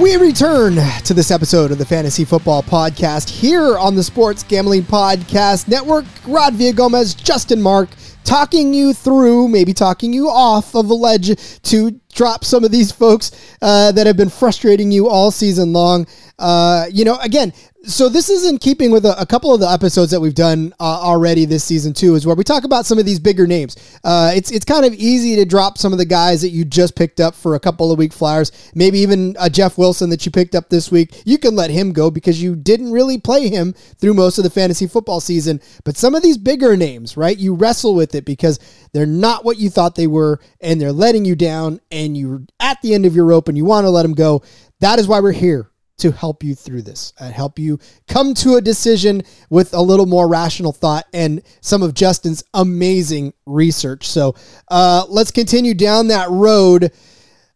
[0.00, 4.82] We return to this episode of the Fantasy Football Podcast here on the Sports Gambling
[4.82, 6.04] Podcast Network.
[6.26, 7.88] Rod Villagomez, Justin Mark,
[8.22, 12.92] talking you through, maybe talking you off of a ledge to drop some of these
[12.92, 16.06] folks uh, that have been frustrating you all season long.
[16.38, 17.54] Uh, you know, again,
[17.86, 20.74] so this is in keeping with a, a, couple of the episodes that we've done
[20.80, 23.76] uh, already this season too, is where we talk about some of these bigger names.
[24.02, 26.96] Uh, it's it's kind of easy to drop some of the guys that you just
[26.96, 30.32] picked up for a couple of week flyers, maybe even a Jeff Wilson that you
[30.32, 31.22] picked up this week.
[31.24, 34.50] You can let him go because you didn't really play him through most of the
[34.50, 35.60] fantasy football season.
[35.84, 37.38] But some of these bigger names, right?
[37.38, 38.58] You wrestle with it because
[38.92, 42.82] they're not what you thought they were, and they're letting you down, and you're at
[42.82, 44.42] the end of your rope, and you want to let them go.
[44.80, 48.56] That is why we're here to help you through this and help you come to
[48.56, 54.06] a decision with a little more rational thought and some of Justin's amazing research.
[54.06, 54.34] So
[54.68, 56.92] uh, let's continue down that road.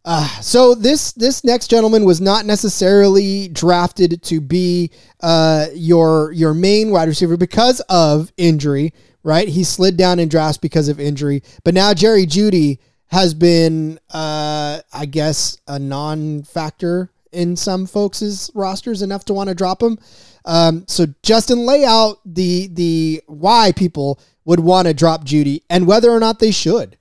[0.02, 6.54] Uh, so this this next gentleman was not necessarily drafted to be uh, your your
[6.54, 9.46] main wide receiver because of injury, right?
[9.46, 14.80] He slid down in drafts because of injury, but now Jerry Jeudy has been, uh,
[14.92, 19.98] I guess, a non-factor in some folks' rosters enough to want to drop him.
[20.44, 25.86] Um, so Justin, lay out the the why people would want to drop Jeudy and
[25.86, 26.96] whether or not they should.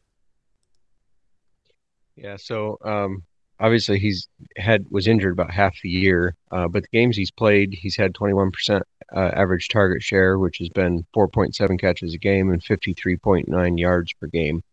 [2.15, 3.23] Yeah, so um,
[3.59, 7.73] obviously he's had was injured about half the year, uh, but the games he's played,
[7.73, 8.81] he's had 21%
[9.15, 14.27] uh, average target share, which has been 4.7 catches a game and 53.9 yards per
[14.27, 14.63] game.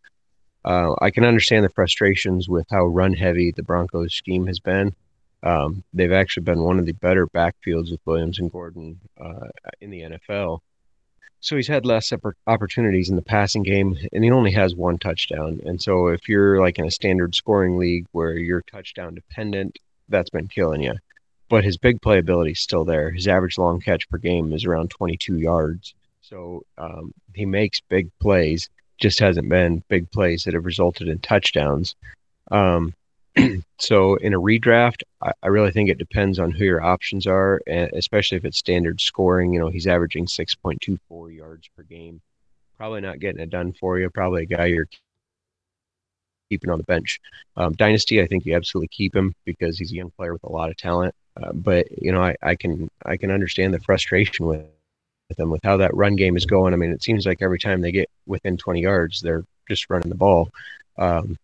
[0.64, 4.95] Uh, I can understand the frustrations with how run heavy the Broncos scheme has been.
[5.46, 9.46] Um, they've actually been one of the better backfields with Williams and Gordon uh,
[9.80, 10.59] in the NFL.
[11.38, 12.12] so he's had less
[12.48, 15.61] opportunities in the passing game, and he only has one touchdown.
[15.64, 19.78] And so if you're like in a standard scoring league where you're touchdown dependent,
[20.09, 20.94] that's been killing you.
[21.48, 23.12] But his big playability is still there.
[23.12, 25.94] His average long catch per game is around 22 yards.
[26.22, 31.20] So um, he makes big plays, just hasn't been big plays that have resulted in
[31.20, 31.94] touchdowns.
[32.50, 32.94] Um,
[33.79, 37.61] so in a redraft, I, I, really think it depends on who your options are,
[37.66, 39.53] and especially if it's standard scoring.
[39.53, 42.20] You know, he's averaging 6.24 yards per game.
[42.77, 44.09] Probably not getting it done for you.
[44.11, 44.88] Probably a guy you're
[46.49, 47.20] keeping on the bench.
[47.57, 50.53] Um, Dynasty, I think you absolutely keep him because he's a young player with a
[50.53, 51.14] lot of talent.
[51.40, 54.64] Uh, but you know, I, I can I can understand the frustration with,
[55.29, 56.72] with them with how that run game is going.
[56.72, 60.09] I mean, it seems like every time they get within 20 yards, they're just running
[60.09, 60.49] the ball.
[60.99, 61.37] Um,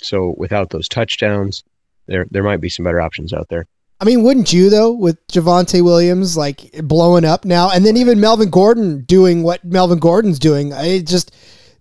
[0.00, 1.64] so without those touchdowns,
[2.06, 3.66] there there might be some better options out there.
[4.00, 8.20] I mean, wouldn't you though, with Javonte Williams like blowing up now, and then even
[8.20, 10.72] Melvin Gordon doing what Melvin Gordon's doing?
[10.72, 11.34] It just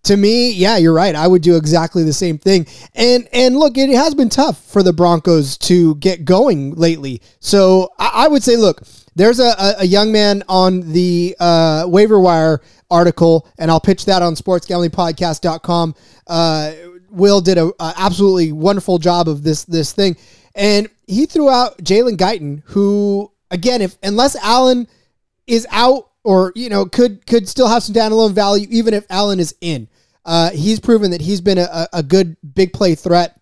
[0.03, 1.15] to me, yeah, you're right.
[1.15, 2.65] I would do exactly the same thing.
[2.95, 7.21] And and look, it has been tough for the Broncos to get going lately.
[7.39, 8.81] So I, I would say, look,
[9.15, 14.21] there's a, a young man on the uh, waiver wire article, and I'll pitch that
[14.21, 15.95] on sportsgamblingpodcast.com.
[16.27, 16.71] Uh,
[17.09, 20.17] Will did a, a, absolutely wonderful job of this this thing,
[20.55, 24.87] and he threw out Jalen Guyton, who again, if unless Allen
[25.45, 29.39] is out or you know could could still have some standalone value even if Allen
[29.39, 29.87] is in.
[30.25, 33.39] Uh, he's proven that he's been a, a good big play threat,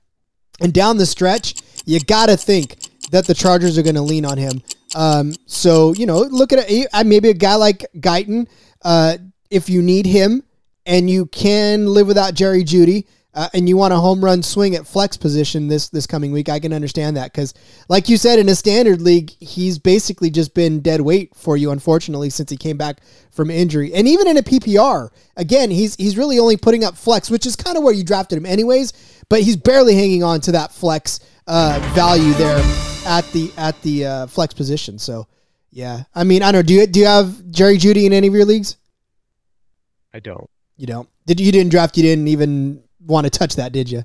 [0.62, 2.78] and down the stretch, you got to think
[3.10, 4.62] that the Chargers are going to lean on him.
[4.94, 6.70] Um, so you know, look at
[7.06, 8.48] maybe a guy like Guyton.
[8.84, 9.18] Uh,
[9.50, 10.44] if you need him
[10.86, 14.76] and you can live without Jerry Jeudy, uh, and you want a home run swing
[14.76, 17.54] at flex position this this coming week, I can understand that because,
[17.90, 21.72] like you said, in a standard league, he's basically just been dead weight for you,
[21.72, 23.94] unfortunately, since he came back from injury.
[23.94, 27.58] And even in a PPR, again, he's he's really only putting up flex, which is
[27.58, 28.94] kind of where you drafted him anyways.
[29.28, 32.60] But he's barely hanging on to that flex uh, value there
[33.06, 34.98] at the at the uh, flex position.
[34.98, 35.28] So,
[35.72, 36.68] yeah, I mean, I don't know.
[36.68, 38.78] Do you do you have Jerry Jeudy in any of your leagues?
[40.14, 40.50] I don't.
[40.78, 41.10] You don't.
[41.26, 41.98] Did you didn't draft?
[41.98, 44.04] You didn't even want to touch that, did you?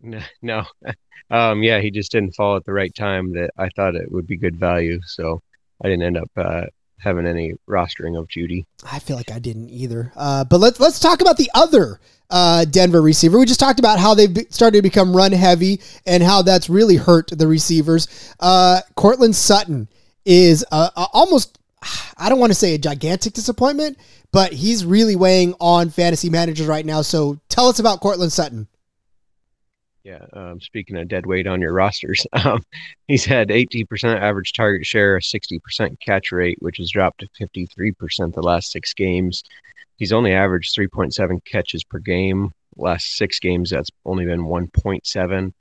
[0.00, 0.64] No, no.
[1.30, 4.26] Um, yeah, he just didn't fall at the right time that I thought it would
[4.26, 4.98] be good value.
[5.04, 5.42] So
[5.84, 6.62] I didn't end up uh,
[6.98, 8.64] having any rostering of Jeudy.
[8.90, 10.12] I feel like I didn't either.
[10.16, 12.00] Uh, but let's let's talk about the other
[12.30, 13.38] uh, Denver receiver.
[13.38, 16.96] We just talked about how they've started to become run heavy and how that's really
[16.96, 18.34] hurt the receivers.
[18.40, 19.88] Uh, Courtland Sutton
[20.24, 21.58] is uh, almost
[22.18, 23.98] I don't want to say a gigantic disappointment,
[24.32, 27.02] but he's really weighing on fantasy managers right now.
[27.02, 28.68] So tell us about Courtland Sutton.
[30.04, 32.62] Yeah, um, speaking of dead weight on your rosters, um,
[33.08, 38.42] he's had 80% average target share, 60% catch rate, which has dropped to 53% the
[38.42, 39.42] last six games.
[39.96, 42.52] He's only averaged 3.7 catches per game.
[42.76, 45.52] Last six games, that's only been 1.7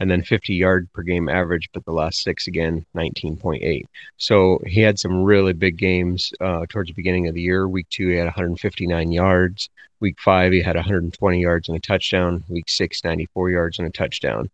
[0.00, 3.84] and then 50 yard per game average, but the last six again, 19.8.
[4.16, 7.68] So he had some really big games uh, towards the beginning of the year.
[7.68, 9.68] Week two, he had 159 yards.
[10.00, 12.42] Week five, he had 120 yards and a touchdown.
[12.48, 14.50] Week six, 94 yards and a touchdown.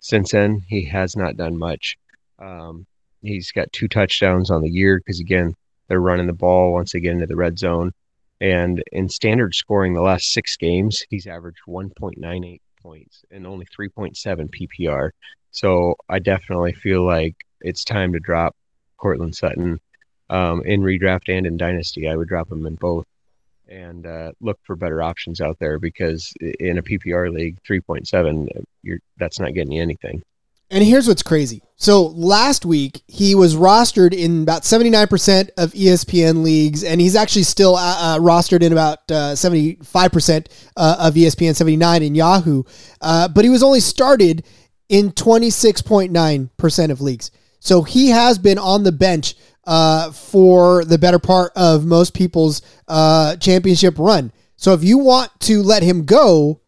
[0.00, 1.96] Since then, he has not done much.
[2.38, 2.86] Um,
[3.22, 5.54] he's got two touchdowns on the year because, again,
[5.88, 7.92] they're running the ball once they get into the red zone.
[8.40, 14.50] And in standard scoring, the last six games, he's averaged 1.98 points and only 3.7
[14.50, 15.10] PPR.
[15.50, 18.56] So I definitely feel like it's time to drop
[18.96, 19.80] Courtland Sutton
[20.30, 22.08] um, in redraft and in dynasty.
[22.08, 23.06] I would drop him in both
[23.68, 28.48] and uh, look for better options out there because in a PPR league, 3.7,
[28.82, 30.22] you're that's not getting you anything.
[30.72, 31.62] And here's what's crazy.
[31.76, 37.42] So last week he was rostered in about 79% of ESPN leagues, and he's actually
[37.42, 42.62] still uh, uh, rostered in about uh, 75% uh, of ESPN, 79 in Yahoo.
[43.02, 44.46] Uh, but he was only started
[44.88, 47.30] in 26.9% of leagues.
[47.60, 52.62] So he has been on the bench uh, for the better part of most people's
[52.88, 54.32] championship run.
[54.56, 56.61] So if you want to let him go,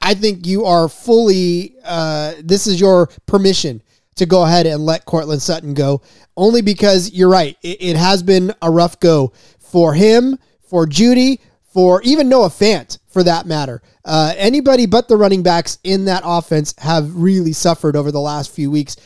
[0.00, 1.74] I think you are fully.
[1.84, 3.82] Uh, this is your permission
[4.16, 6.02] to go ahead and let Courtland Sutton go,
[6.36, 7.56] only because you're right.
[7.62, 11.40] It, it has been a rough go for him, for Jeudy,
[11.72, 13.82] for even Noah Fant, for that matter.
[14.04, 18.50] Uh, anybody but the running backs in that offense have really suffered over the last
[18.52, 18.96] few weeks,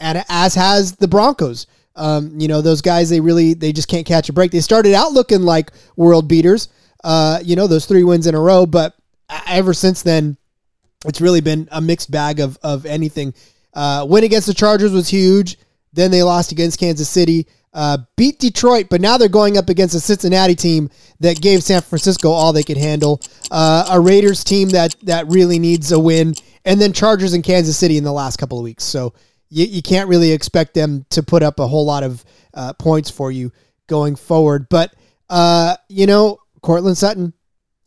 [0.00, 1.66] and as has the Broncos.
[1.94, 4.50] Um, you know, those guys they really they just can't catch a break.
[4.50, 6.68] They started out looking like world beaters.
[7.04, 8.96] Uh, you know, those three wins in a row, but
[9.46, 10.36] ever since then,
[11.04, 13.34] it's really been a mixed bag of of anything.
[13.74, 15.58] Uh, win against the Chargers was huge.
[15.92, 17.46] Then they lost against Kansas City.
[17.74, 21.80] uh, beat Detroit, but now they're going up against a Cincinnati team that gave San
[21.80, 23.20] Francisco all they could handle.
[23.50, 27.76] Uh, a Raiders team that that really needs a win, and then Chargers and Kansas
[27.76, 28.84] City in the last couple of weeks.
[28.84, 29.14] So
[29.48, 32.24] you, you can't really expect them to put up a whole lot of
[32.54, 33.52] uh, points for you
[33.86, 34.68] going forward.
[34.68, 34.94] But
[35.30, 37.32] uh, you know, Courtland Sutton,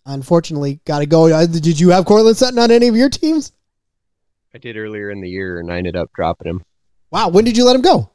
[0.05, 1.45] unfortunately, got to go.
[1.47, 3.51] Did you have Courtland Sutton on any of your teams?
[4.53, 6.63] I did earlier in the year, and I ended up dropping him.
[7.11, 8.09] Wow, when did you let him go?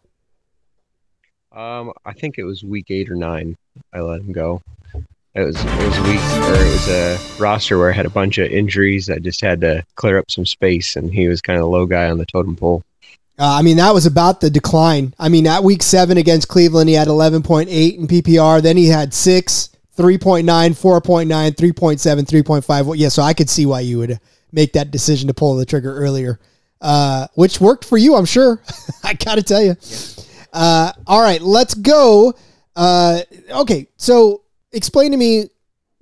[1.53, 3.57] Um, I think it was week eight or nine.
[3.93, 4.63] I let him go.
[5.35, 8.11] It was it was a week or it was a roster where I had a
[8.11, 9.09] bunch of injuries.
[9.09, 11.87] I just had to clear up some space, and he was kind of the low
[11.87, 12.83] guy on the totem pole.
[13.39, 15.15] Uh, I mean, that was about the decline.
[15.19, 18.61] I mean, at week seven against Cleveland, he had 11.8 in PPR.
[18.61, 19.71] Then he had six,
[20.01, 22.95] 3.9, 4.9, 3.7, 3.5.
[22.97, 24.19] Yeah, so I could see why you would
[24.51, 26.41] make that decision to pull the trigger earlier,
[26.81, 28.63] uh, which worked for you, I'm sure.
[29.05, 29.77] I got to tell you.
[29.79, 30.25] Yeah.
[30.55, 32.33] Uh, all right, let's go.
[32.75, 33.21] Uh,
[33.51, 34.43] okay, so
[34.73, 35.51] explain to me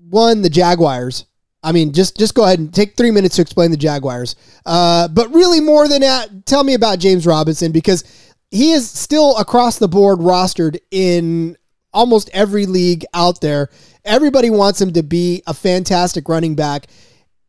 [0.09, 1.27] one the Jaguars.
[1.65, 4.37] I mean, just just go ahead and take three minutes to explain the Jaguars.
[4.65, 8.05] Uh, but really, more than that, tell me about James Robinson because
[8.53, 11.57] he is still across the board rostered in
[11.93, 13.69] almost every league out there.
[14.05, 16.87] Everybody wants him to be a fantastic running back,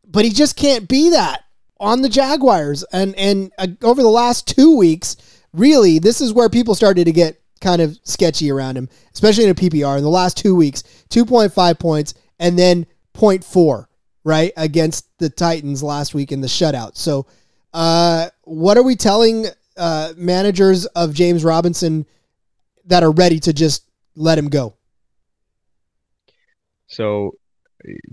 [0.06, 1.44] but he just can't be that
[1.78, 2.84] on the Jaguars.
[2.92, 5.16] And and uh, over the last two weeks,
[5.52, 9.50] really, this is where people started to get kind of sketchy around him, especially in
[9.50, 9.96] a PPR.
[9.96, 13.86] In the last two weeks, 2.5 points and then 0.4,
[14.24, 16.96] right, against the Titans last week in the shutout.
[16.96, 17.26] So,
[17.74, 22.06] uh, what are we telling uh, managers of James Robinson
[22.86, 23.84] that are ready to just
[24.20, 24.76] let him go?
[26.86, 27.32] So,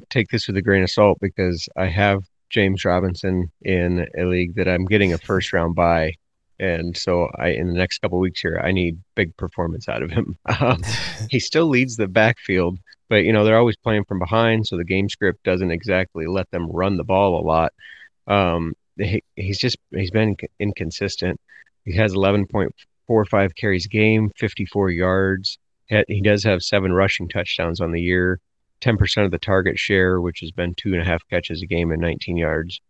[0.09, 4.55] take this with a grain of salt because I have James Robinson in a league
[4.55, 6.13] that I'm getting a first round bye
[6.59, 10.11] and so I in the next couple weeks here I need big performance out of
[10.11, 10.37] him.
[10.59, 10.81] Um,
[11.29, 12.79] he still leads the backfield,
[13.09, 16.49] but you know they're always playing from behind, so the game script doesn't exactly let
[16.51, 17.73] them run the ball a lot.
[18.27, 21.39] Um, he, he's just he's been inconsistent.
[21.85, 25.59] He has 11.45 carries game, 54 yards.
[26.07, 28.39] He does have seven rushing touchdowns on the year,
[28.81, 31.91] 10% of the target share, which has been two and a half catches a game
[31.91, 32.81] and 19 yards.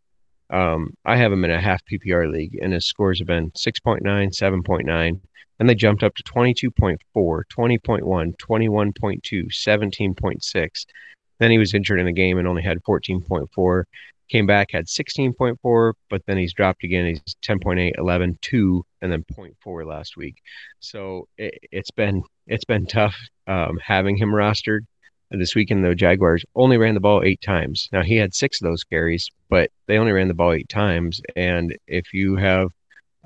[0.50, 4.02] Um, I have him in a half PPR league, and his scores have been 6.9,
[4.02, 5.22] 7.9,
[5.60, 10.86] and they jumped up to 22.4, 20.1, 21.2, 17.6.
[11.40, 13.84] Then he was injured in the game and only had 14.4.
[14.30, 17.06] Came back, had 16.4, but then he's dropped again.
[17.06, 20.36] He's 10.8, 11, 2, and then 0.4 last week.
[20.80, 23.16] So it, has been it's been tough
[23.48, 24.82] um, having him rostered
[25.32, 27.90] this weekend, the Jaguars only ran the ball eight times.
[27.92, 31.22] Now he had six of those carries, but they only ran the ball eight times.
[31.36, 32.70] And if you have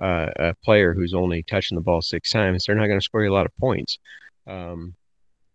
[0.01, 3.23] uh, a player who's only touching the ball six times, they're not going to score
[3.23, 3.99] you a lot of points.
[4.47, 4.95] Um,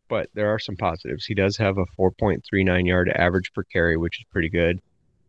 [0.09, 1.27] but there are some positives.
[1.27, 4.81] He does have a 4.39 yard average per carry, which is pretty good.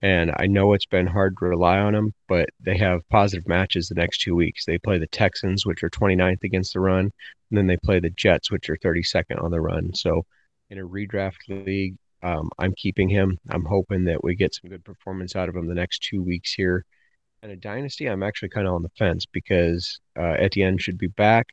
[0.01, 3.87] And I know it's been hard to rely on him, but they have positive matches
[3.87, 4.65] the next two weeks.
[4.65, 8.11] They play the Texans, which are 29th against the run, and then they play the
[8.11, 9.93] Jets, which are 32nd on the run.
[9.95, 10.23] So
[10.69, 11.97] in a redraft league.
[12.23, 13.37] Um, I'm keeping him.
[13.49, 16.53] I'm hoping that we get some good performance out of him the next two weeks
[16.53, 16.83] here.
[17.43, 21.07] And a dynasty, I'm actually kind of on the fence because uh, Etienne should be
[21.07, 21.47] back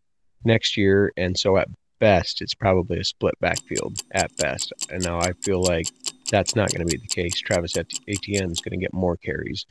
[0.45, 1.69] next year, and so at
[1.99, 4.73] best, it's probably a split backfield at best.
[4.91, 5.87] And now I feel like
[6.31, 7.39] that's not going to be the case.
[7.41, 9.67] Travis Etienne is going to get more carries,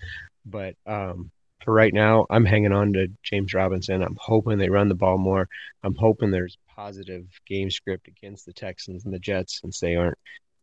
[0.46, 1.32] but um,
[1.64, 4.04] for right now, I'm hanging on to James Robinson.
[4.04, 5.48] I'm hoping they run the ball more.
[5.84, 10.18] I'm hoping there's positive game script against the Texans and the Jets since they aren't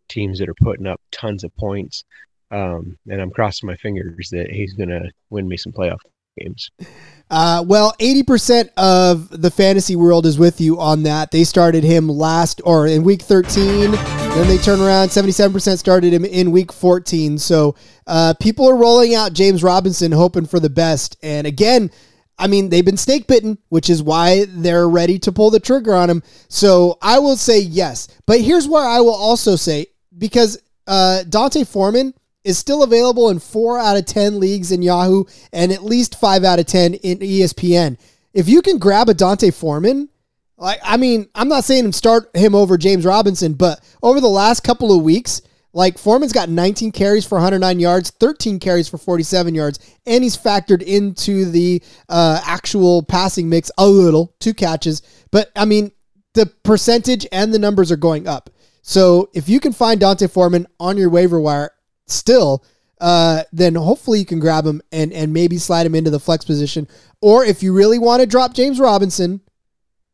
[0.09, 2.05] teams that are putting up tons of points.
[2.51, 6.01] Um, and I'm crossing my fingers that he's going to win me some playoff
[6.39, 6.71] games.
[7.31, 11.31] Uh, well, 80% of the fantasy world is with you on that.
[11.31, 13.93] They started him last or in week 13.
[13.93, 15.09] Then they turn around.
[15.09, 17.39] 77% started him in week 14.
[17.39, 17.77] So
[18.07, 21.17] uh, people are rolling out James Robinson hoping for the best.
[21.23, 21.91] And again,
[22.37, 25.95] I mean, they've been snake bitten, which is why they're ready to pull the trigger
[25.95, 26.23] on him.
[26.49, 28.09] So I will say yes.
[28.27, 32.15] But here's where I will also say because uh, D'Onta Foreman
[32.45, 36.45] is still available in four out of 10 leagues in Yahoo and at least five
[36.45, 37.99] out of 10 in ESPN.
[38.33, 40.09] If you can grab a D'Onta Foreman,
[40.57, 44.61] like, I mean, I'm not saying start him over James Robinson, but over the last
[44.61, 49.55] couple of weeks, like Foreman's got 19 carries for 109 yards, 13 carries for 47
[49.55, 55.03] yards, and he's factored into the uh, actual passing mix a little, two catches.
[55.31, 55.93] But I mean,
[56.35, 58.51] the percentage and the numbers are going up.
[58.83, 61.71] So if you can find D'Onta Foreman on your waiver wire
[62.11, 62.65] still,
[63.01, 66.45] uh, then hopefully you can grab him and and maybe slide him into the flex
[66.45, 66.87] position.
[67.21, 69.41] Or if you really want to drop James Robinson,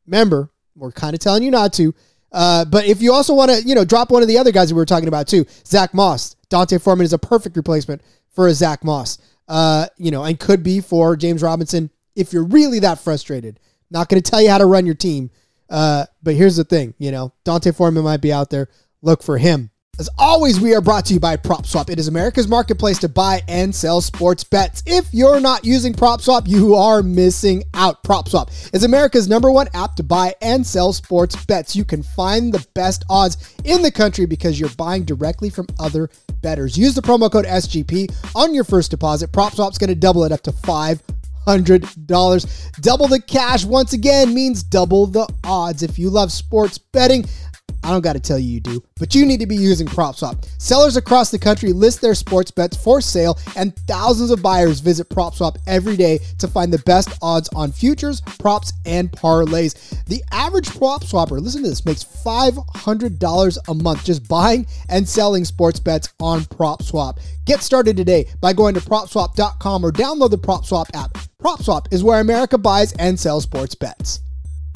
[0.06, 1.94] remember we're kind of telling you not to.
[2.32, 4.68] Uh, but if you also want to, you know, drop one of the other guys
[4.68, 6.34] that we were talking about too, Zack Moss.
[6.48, 9.18] D'Onta Foreman is a perfect replacement for a Zack Moss.
[9.48, 13.58] Uh, you know, and could be for James Robinson if you're really that frustrated.
[13.90, 15.30] Not going to tell you how to run your team.
[15.70, 18.68] Uh, but here's the thing, you know, D'Onta Foreman might be out there.
[19.02, 19.70] Look for him.
[19.98, 21.88] As always, we are brought to you by PropSwap.
[21.88, 24.82] It is America's marketplace to buy and sell sports bets.
[24.84, 28.02] If you're not using PropSwap, you are missing out.
[28.02, 31.74] PropSwap is America's number one app to buy and sell sports bets.
[31.74, 36.10] You can find the best odds in the country because you're buying directly from other
[36.42, 36.76] bettors.
[36.76, 39.32] Use the promo code SGP on your first deposit.
[39.32, 41.02] PropSwap's going to double it up to five
[41.46, 42.70] hundred dollars.
[42.80, 45.82] Double the cash once again means double the odds.
[45.82, 47.24] If you love sports betting,
[47.86, 50.44] I don't got to tell you you do, but you need to be using PropSwap.
[50.60, 55.08] Sellers across the country list their sports bets for sale, and thousands of buyers visit
[55.08, 60.04] PropSwap every day to find the best odds on futures, props, and parlays.
[60.06, 65.44] The average prop swapper, listen to this, makes $500 a month just buying and selling
[65.44, 67.20] sports bets on PropSwap.
[67.44, 71.12] Get started today by going to PropSwap.com or download the PropSwap app.
[71.40, 74.22] PropSwap is where America buys and sells sports bets.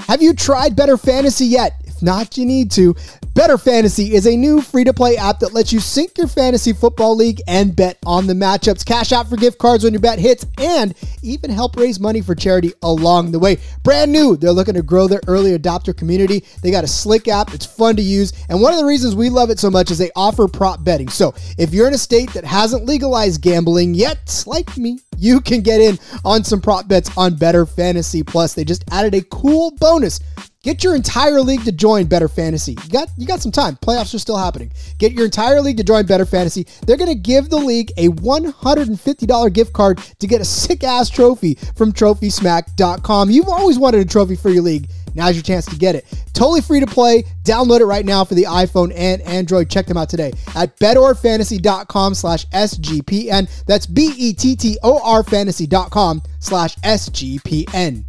[0.07, 1.73] Have you tried Bettor Fantasy yet?
[2.03, 2.95] Not, you need to.
[3.35, 6.73] Bettor Fantasy is a new free to play app that lets you sync your fantasy
[6.73, 10.19] football league and bet on the matchups, cash out for gift cards when your bet
[10.19, 13.59] hits, and even help raise money for charity along the way.
[13.83, 16.45] Brand new, they're looking to grow their early adopter community.
[16.63, 19.31] They got a slick app, it's fun to use, and one of the reasons we
[19.31, 21.09] love it so much is they offer prop betting.
[21.09, 25.61] So if you're in a state that hasn't legalized gambling yet, like me, you can
[25.61, 28.55] get in on some prop bets on Bettor Fantasy Plus.
[28.55, 30.21] They just added a cool bonus
[30.63, 32.73] Get your entire league to join Bettor Fantasy.
[32.73, 33.77] You got you got some time.
[33.77, 34.71] Playoffs are still happening.
[34.99, 36.67] Get your entire league to join Bettor Fantasy.
[36.87, 41.09] They're going to give the league a $150 gift card to get a sick ass
[41.09, 43.31] trophy from trophysmack.com.
[43.31, 44.91] You've always wanted a trophy for your league.
[45.15, 46.05] Now's your chance to get it.
[46.35, 47.25] Totally free to play.
[47.43, 49.71] Download it right now for the iPhone and Android.
[49.71, 53.65] Check them out today at bettorfantasy.com slash SGPN.
[53.65, 58.05] That's B-E-T-T-O-R fantasy.com slash SGPN.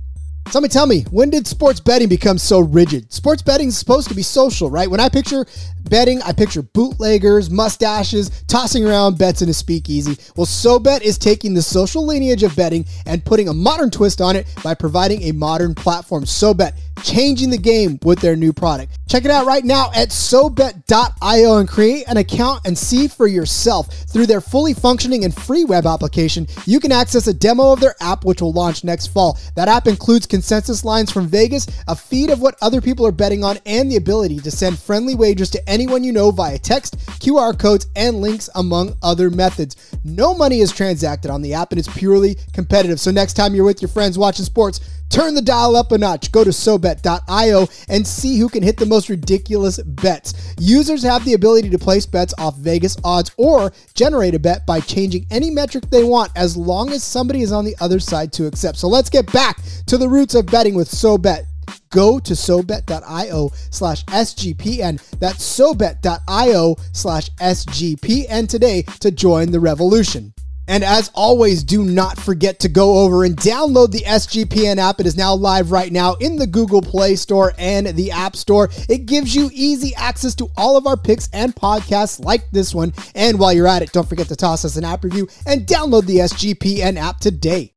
[0.51, 3.09] Somebody tell me, when did sports betting become so rigid?
[3.13, 4.91] Sports betting is supposed to be social, right?
[4.91, 5.45] When I picture
[5.89, 10.17] betting, I picture bootleggers, mustaches, tossing around bets in a speakeasy.
[10.35, 14.35] Well, SoBet is taking the social lineage of betting and putting a modern twist on
[14.35, 16.25] it by providing a modern platform.
[16.25, 18.99] SoBet, changing the game with their new product.
[19.11, 23.89] Check it out right now at SoBet.io and create an account and see for yourself.
[23.89, 27.93] Through their fully functioning and free web application, you can access a demo of their
[27.99, 29.37] app, which will launch next fall.
[29.57, 33.43] That app includes consensus lines from Vegas, a feed of what other people are betting
[33.43, 37.59] on, and the ability to send friendly wagers to anyone you know via text, QR
[37.59, 39.75] codes, and links, among other methods.
[40.05, 43.01] No money is transacted on the app, and it's purely competitive.
[43.01, 46.31] So next time you're with your friends watching sports, turn the dial up a notch.
[46.31, 50.55] Go to SoBet.io and see who can hit the most ridiculous bets.
[50.59, 54.79] Users have the ability to place bets off Vegas odds or generate a bet by
[54.79, 58.45] changing any metric they want as long as somebody is on the other side to
[58.45, 58.77] accept.
[58.77, 61.45] So let's get back to the roots of betting with SoBet.
[61.89, 65.19] Go to SoBet.io slash SGPN.
[65.19, 70.33] That's SoBet.io slash SGPN today to join the revolution.
[70.67, 74.99] And as always, do not forget to go over and download the SGPN app.
[74.99, 78.69] It is now live right now in the Google Play Store and the App Store.
[78.87, 82.93] It gives you easy access to all of our picks and podcasts like this one.
[83.15, 86.05] And while you're at it, don't forget to toss us an app review and download
[86.05, 87.73] the SGPN app today.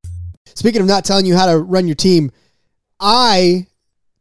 [0.54, 2.30] Speaking of not telling you how to run your team,
[3.00, 3.66] I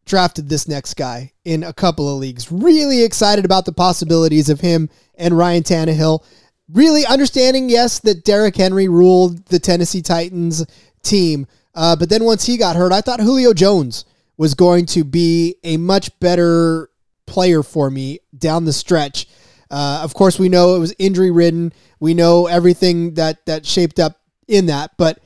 [0.05, 2.51] drafted this next guy in a couple of leagues.
[2.51, 6.23] Really excited about the possibilities of him and Ryan Tannehill
[6.71, 10.65] really understanding, yes, that Derrick Henry ruled the Tennessee Titans
[11.01, 11.47] team.
[11.75, 14.05] Uh, but then once he got hurt, I thought Julio Jones
[14.37, 16.89] was going to be a much better
[17.25, 19.27] player for me down the stretch.
[19.69, 21.73] Uh, of course, we know it was injury ridden.
[21.99, 24.91] We know everything that that shaped up in that.
[24.97, 25.19] But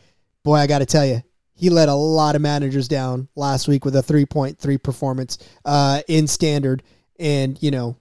[0.44, 1.22] boy, I got to tell you,
[1.54, 6.28] he let a lot of managers down last week with a 3.3 performance uh, in
[6.28, 6.84] standard.
[7.20, 7.98] And, you know,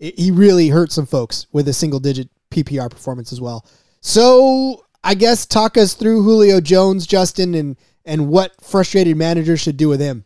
[0.00, 3.66] he really hurt some folks with a single digit PPR performance as well.
[4.00, 9.76] So I guess talk us through Julio Jones, Justin, and and what frustrated managers should
[9.76, 10.24] do with him.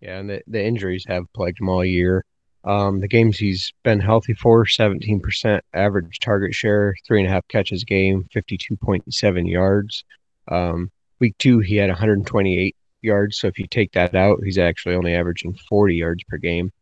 [0.00, 2.24] Yeah, and the, the injuries have plagued him all year.
[2.64, 7.46] Um, the games he's been healthy for 17% average target share, three and a half
[7.48, 10.04] catches game, 52.7 yards.
[10.48, 13.38] Um, week two, he had 128 yards.
[13.38, 16.72] So if you take that out, he's actually only averaging 40 yards per game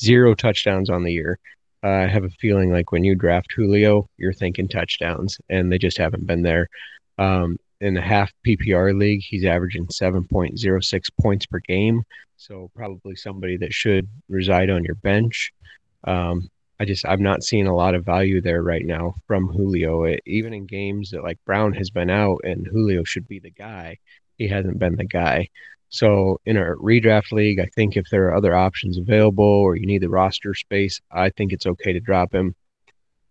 [0.00, 1.38] zero touchdowns on the year.
[1.82, 5.78] Uh, I have a feeling like when you draft Julio, you're thinking touchdowns, and they
[5.78, 6.68] just haven't been there.
[7.18, 12.02] Um, in the half PPR league, he's averaging 7.06 points per game.
[12.36, 15.52] So probably somebody that should reside on your bench.
[16.04, 20.04] Um, I just I'm not seeing a lot of value there right now from Julio.
[20.04, 23.50] It, even in games that like Brown has been out and Julio should be the
[23.50, 23.98] guy,
[24.38, 25.48] he hasn't been the guy.
[25.90, 29.86] So in a redraft league, I think if there are other options available or you
[29.86, 32.54] need the roster space, I think it's okay to drop him.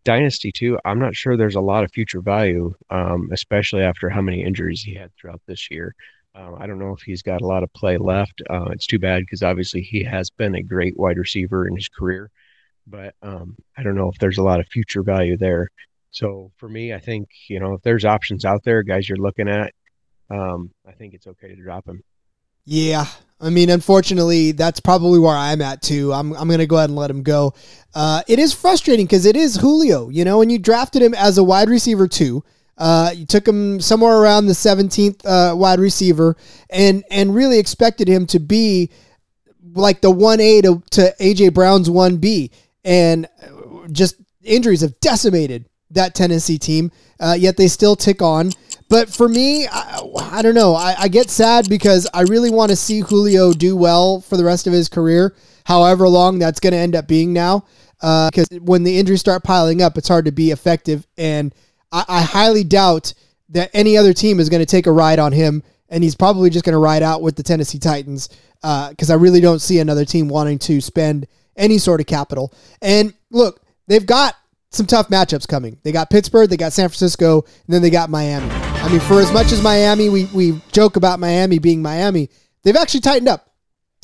[0.04, 4.22] Dynasty too, I'm not sure there's a lot of future value, um, especially after how
[4.22, 5.96] many injuries he had throughout this year.
[6.36, 8.42] Um, I don't know if he's got a lot of play left.
[8.50, 11.90] Uh, it's too bad because obviously he has been a great wide receiver in his
[11.90, 12.30] career,
[12.86, 15.70] but um, I don't know if there's a lot of future value there.
[16.12, 19.48] So for me, I think you know if there's options out there, guys, you're looking
[19.48, 19.74] at,
[20.30, 22.04] um, I think it's okay to drop him.
[22.70, 23.08] Yeah.
[23.42, 26.14] I mean, unfortunately, that's probably where I'm at too.
[26.14, 27.56] I'm, I'm going to go ahead and let him go.
[27.96, 31.40] Uh, it is frustrating because it is Julio, you know, and you drafted him as
[31.40, 32.44] a wide receiver too.
[32.78, 36.38] Uh, you took him somewhere around the 17th uh, wide receiver
[36.70, 38.92] and, and really expected him to be
[39.74, 42.52] like the 1A to, to AJ Brown's 1B.
[42.86, 43.28] And
[43.92, 48.52] just injuries have decimated that Tennessee team, uh, yet they still tick on.
[48.90, 50.74] But for me, I, I don't know.
[50.74, 54.44] I, I, get sad because I really want to see Julio do well for the
[54.44, 55.36] rest of his career,
[55.66, 57.66] however long that's going to end up being now.
[58.00, 61.06] Because uh, when the injuries start piling up, it's hard to be effective.
[61.18, 61.54] And
[61.92, 63.14] I, I highly doubt
[63.50, 65.62] that any other team is going to take a ride on him.
[65.90, 68.30] And he's probably just going to ride out with the Tennessee Titans
[68.62, 72.54] because uh, I really don't see another team wanting to spend any sort of capital.
[72.82, 74.36] And look, they've got
[74.72, 75.78] some tough matchups coming.
[75.84, 78.50] They got Pittsburgh, they got San Francisco, and then they got Miami.
[78.50, 82.30] I mean, for as much as Miami, we, we joke about Miami being Miami,
[82.64, 83.50] they've actually tightened up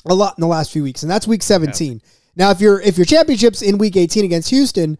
[0.05, 1.93] a lot in the last few weeks, and that's week 17.
[1.93, 1.99] Yeah.
[2.35, 4.97] Now, if your if your championship's in week 18 against Houston,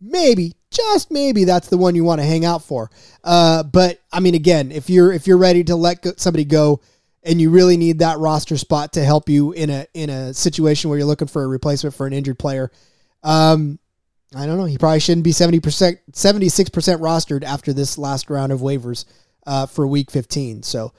[0.00, 2.90] maybe just maybe that's the one you want to hang out for.
[3.24, 6.80] Uh, but I mean, again, if you're if you're ready to let go, somebody go,
[7.22, 10.88] and you really need that roster spot to help you in a in a situation
[10.88, 12.70] where you're looking for a replacement for an injured player,
[13.24, 13.78] um,
[14.34, 14.64] I don't know.
[14.64, 19.04] He probably shouldn't be 70%, 76% rostered after this last round of waivers
[19.46, 20.62] uh, for week 15.
[20.62, 20.92] So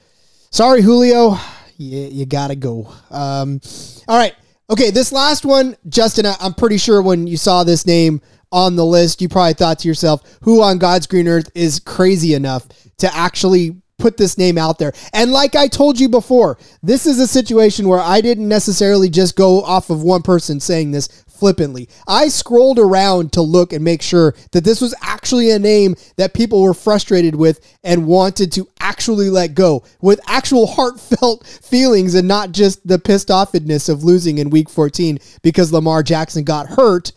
[0.52, 1.38] sorry, Julio.
[1.78, 2.92] You, you got to go.
[3.12, 3.62] Um,
[4.08, 4.34] all right.
[4.70, 4.92] Okay.
[4.92, 8.22] This last one, Justin, I'm pretty sure when you saw this name
[8.52, 12.34] on the list, you probably thought to yourself, who on God's green earth is crazy
[12.34, 12.68] enough
[12.98, 14.94] to actually put this name out there.
[15.14, 19.36] And like I told you before, this is a situation where I didn't necessarily just
[19.36, 21.90] go off of one person saying this flippantly.
[22.08, 26.34] I scrolled around to look and make sure that this was actually a name that
[26.34, 32.28] people were frustrated with and wanted to actually let go with actual heartfelt feelings and
[32.28, 37.12] not just the pissed offedness of losing in week 14 because Lamar Jackson got hurt.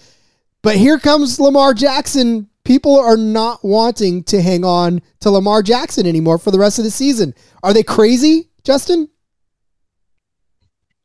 [0.63, 2.49] But here comes Lamar Jackson.
[2.65, 6.85] People are not wanting to hang on to Lamar Jackson anymore for the rest of
[6.85, 7.35] the season.
[7.63, 9.09] Are they crazy, Justin?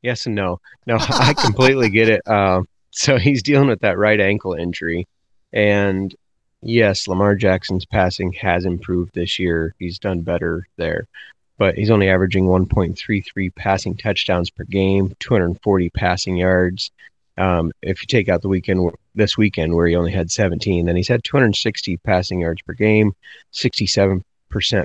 [0.01, 0.59] Yes and no.
[0.85, 2.21] No, I completely get it.
[2.27, 5.07] Um, so he's dealing with that right ankle injury.
[5.51, 6.15] And
[6.61, 9.75] yes, Lamar Jackson's passing has improved this year.
[9.77, 11.07] He's done better there.
[11.57, 16.91] But he's only averaging 1.33 passing touchdowns per game, 240 passing yards.
[17.37, 20.95] Um, if you take out the weekend, this weekend where he only had 17, then
[20.95, 23.13] he's had 260 passing yards per game,
[23.53, 24.21] 67%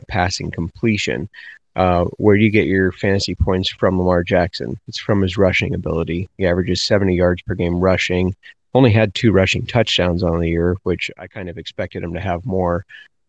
[0.08, 1.28] passing completion.
[1.77, 4.79] Uh, where do you get your fantasy points from Lamar Jackson?
[4.89, 6.29] It's from his rushing ability.
[6.37, 8.35] He averages 70 yards per game rushing.
[8.75, 12.21] Only had two rushing touchdowns on the year, which I kind of expected him to
[12.21, 12.85] have more.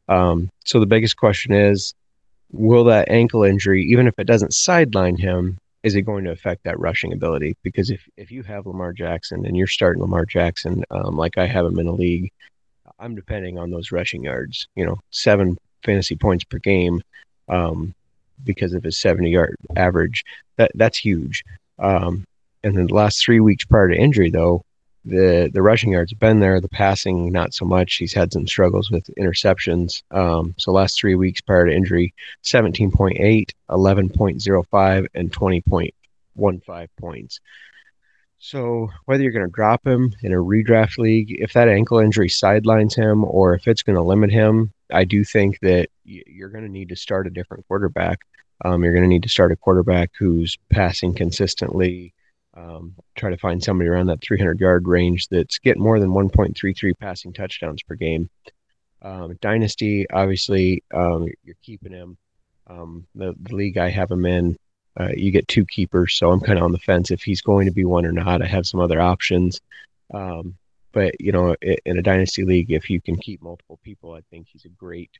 [0.07, 1.93] Um, so the biggest question is,
[2.51, 6.63] will that ankle injury, even if it doesn't sideline him, is it going to affect
[6.63, 7.55] that rushing ability?
[7.63, 11.47] Because if if you have Lamar Jackson and you're starting Lamar Jackson, um, like I
[11.47, 12.31] have him in a league,
[12.99, 14.67] I'm depending on those rushing yards.
[14.75, 17.01] You know, seven fantasy points per game.
[17.49, 17.95] Um,
[18.43, 20.23] because of his 70 yard average.
[20.57, 21.43] That that's huge.
[21.79, 22.25] Um,
[22.63, 24.63] and then the last three weeks prior to injury, though,
[25.05, 26.61] the the rushing yards have been there.
[26.61, 27.95] The passing, not so much.
[27.95, 30.03] He's had some struggles with interceptions.
[30.11, 32.13] Um, so last three weeks prior to injury,
[32.43, 37.39] 17.8, 11.05, and 20.15 points.
[38.43, 42.27] So whether you're going to drop him in a redraft league, if that ankle injury
[42.27, 46.63] sidelines him, or if it's going to limit him, I do think that you're going
[46.63, 48.21] to need to start a different quarterback.
[48.65, 52.15] Um, you're going to need to start a quarterback who's passing consistently.
[52.55, 56.93] Um, try to find somebody around that 300 yard range that's getting more than 1.33
[56.99, 58.27] passing touchdowns per game.
[59.03, 62.17] Um, Dynasty, obviously, um, you're keeping him.
[62.65, 64.57] Um, the, the, league I have him in,
[64.99, 67.65] uh, you get two keepers, so I'm kind of on the fence if he's going
[67.65, 68.41] to be one or not.
[68.41, 69.61] I have some other options.
[70.13, 70.57] Um,
[70.91, 74.47] but you know, in a dynasty league, if you can keep multiple people, I think
[74.51, 75.11] he's a great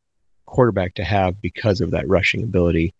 [0.45, 2.93] quarterback to have because of that rushing ability.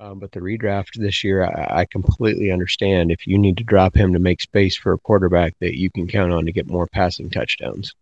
[0.00, 3.10] Um, but the redraft this year, I, I, completely understand.
[3.10, 6.08] If you need to drop him to make space for a quarterback that you can
[6.08, 7.94] count on to get more passing touchdowns.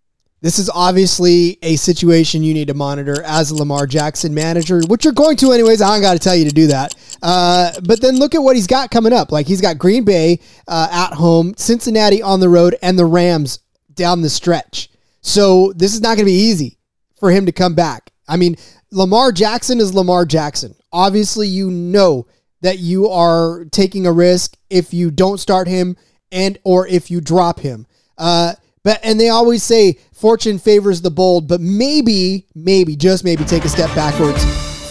[0.43, 5.05] This is obviously a situation you need to monitor as a Lamar Jackson manager, which
[5.05, 5.81] you're going to anyways.
[5.81, 6.97] I don't got to tell you to do that.
[7.23, 9.31] Uh, but then look at what he's got coming up.
[9.31, 13.61] Like he's got Green Bay uh, at home, Cincinnati on the road, and the Rams
[13.95, 14.91] down the stretch.
[15.21, 16.77] So this is not going to be easy
[17.21, 18.11] for him to come back.
[18.27, 18.57] I mean,
[18.91, 20.75] Lamar Jackson is Lamar Jackson.
[20.93, 22.27] Obviously, you know
[22.63, 25.97] that you are taking a risk if you don't start him
[26.33, 27.87] and or if you drop him.
[28.19, 28.55] Uh,
[28.85, 33.65] but and they always say fortune favors the bold, but maybe, maybe, just maybe take
[33.65, 34.45] a step backwards.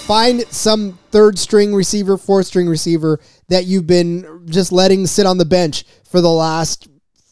[0.06, 3.20] Find some third string receiver, fourth string receiver
[3.50, 6.88] that you've been just letting sit on the bench for the last,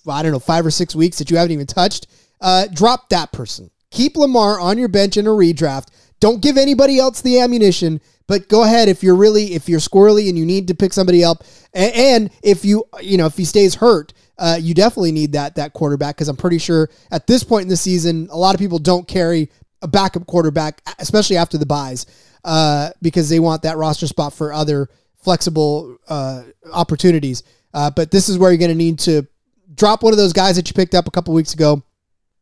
[0.07, 2.07] I don't know, five or six weeks that you haven't even touched.
[2.39, 3.70] Uh, drop that person.
[3.91, 5.88] Keep Lamar on your bench in a redraft.
[6.20, 10.30] Don't give anybody else the ammunition, but go ahead if you're really if you're squirrely
[10.30, 11.43] and you need to pick somebody up,
[11.74, 15.56] and, and if you you know if he stays hurt, uh, you definitely need that
[15.56, 18.60] that quarterback because I'm pretty sure at this point in the season, a lot of
[18.60, 22.06] people don't carry a backup quarterback, especially after the byes,
[22.46, 24.90] uh, because they want that roster spot for other
[25.22, 27.44] flexible uh, opportunities.
[27.74, 29.28] Uh, but this is where you're going to need to
[29.76, 31.84] drop one of those guys that you picked up a couple weeks ago.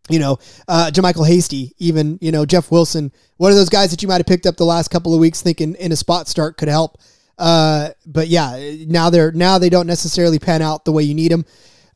[0.10, 0.38] You know,
[0.68, 4.18] uh, JaMycal Hasty, even you know Jeff Wilson, one of those guys that you might
[4.18, 7.00] have picked up the last couple of weeks, thinking in a spot start could help.
[7.40, 11.32] Uh, but yeah, now they're now they don't necessarily pan out the way you need
[11.32, 11.44] them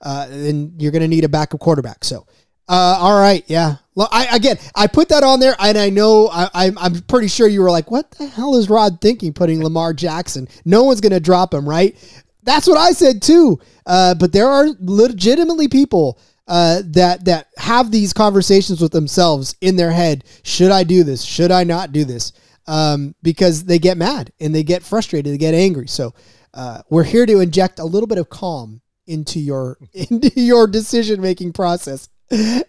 [0.01, 2.03] uh, then you're going to need a backup quarterback.
[2.03, 2.25] So,
[2.67, 3.75] uh, all right, yeah.
[3.95, 7.27] Well, I again, I put that on there, and I know I, I'm I'm pretty
[7.27, 9.33] sure you were like, "What the hell is Rod thinking?
[9.33, 10.47] Putting Lamar Jackson?
[10.65, 11.95] No one's going to drop him, right?"
[12.43, 13.59] That's what I said too.
[13.85, 19.75] Uh, but there are legitimately people uh, that that have these conversations with themselves in
[19.75, 20.23] their head.
[20.43, 21.23] Should I do this?
[21.23, 22.33] Should I not do this?
[22.67, 25.87] Um, because they get mad and they get frustrated, they get angry.
[25.87, 26.13] So
[26.53, 28.81] uh, we're here to inject a little bit of calm
[29.11, 32.09] into your into your decision making process.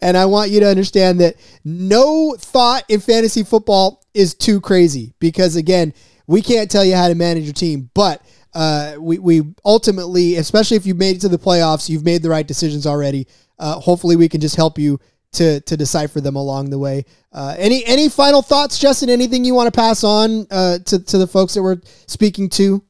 [0.01, 5.14] And I want you to understand that no thought in fantasy football is too crazy
[5.20, 5.95] because again,
[6.26, 8.22] we can't tell you how to manage your team, but
[8.55, 12.28] uh, we, we ultimately, especially if you've made it to the playoffs, you've made the
[12.28, 13.26] right decisions already.
[13.59, 14.99] Uh, hopefully, we can just help you
[15.32, 17.05] to to decipher them along the way.
[17.32, 19.09] Uh, any any final thoughts, Justin?
[19.09, 22.82] Anything you want to pass on uh, to to the folks that we're speaking to?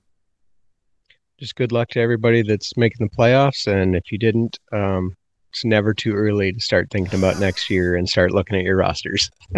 [1.43, 3.66] Just good luck to everybody that's making the playoffs.
[3.66, 5.16] And if you didn't, um,
[5.53, 8.76] it's never too early to start thinking about next year and start looking at your
[8.76, 9.30] rosters.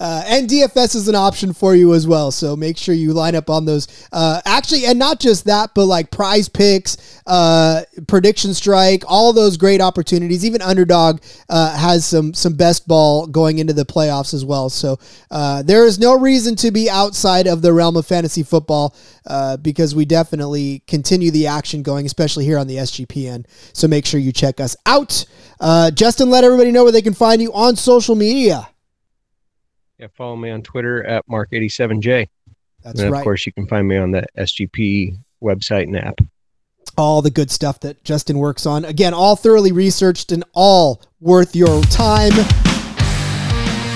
[0.00, 2.32] uh, and DFS is an option for you as well.
[2.32, 4.08] So make sure you line up on those.
[4.10, 10.44] Uh, actually, and not just that, but like PrizePicks, uh, PredictionStrike, all those great opportunities.
[10.44, 14.68] Even underdog uh, has some some best ball going into the playoffs as well.
[14.68, 14.98] So
[15.30, 18.96] uh, there is no reason to be outside of the realm of fantasy football
[19.28, 23.46] uh, because we definitely continue the action going, especially here on the SGPN.
[23.72, 25.24] So make sure you check us out.
[25.58, 28.68] Uh, Justin, let everybody know where they can find you on social media.
[29.98, 32.28] Yeah, follow me on Twitter at Mark87J.
[32.84, 33.18] That's and right.
[33.18, 36.20] Of course, you can find me on the SGP website and app.
[36.98, 38.84] All the good stuff that Justin works on.
[38.84, 42.32] Again, all thoroughly researched and all worth your time.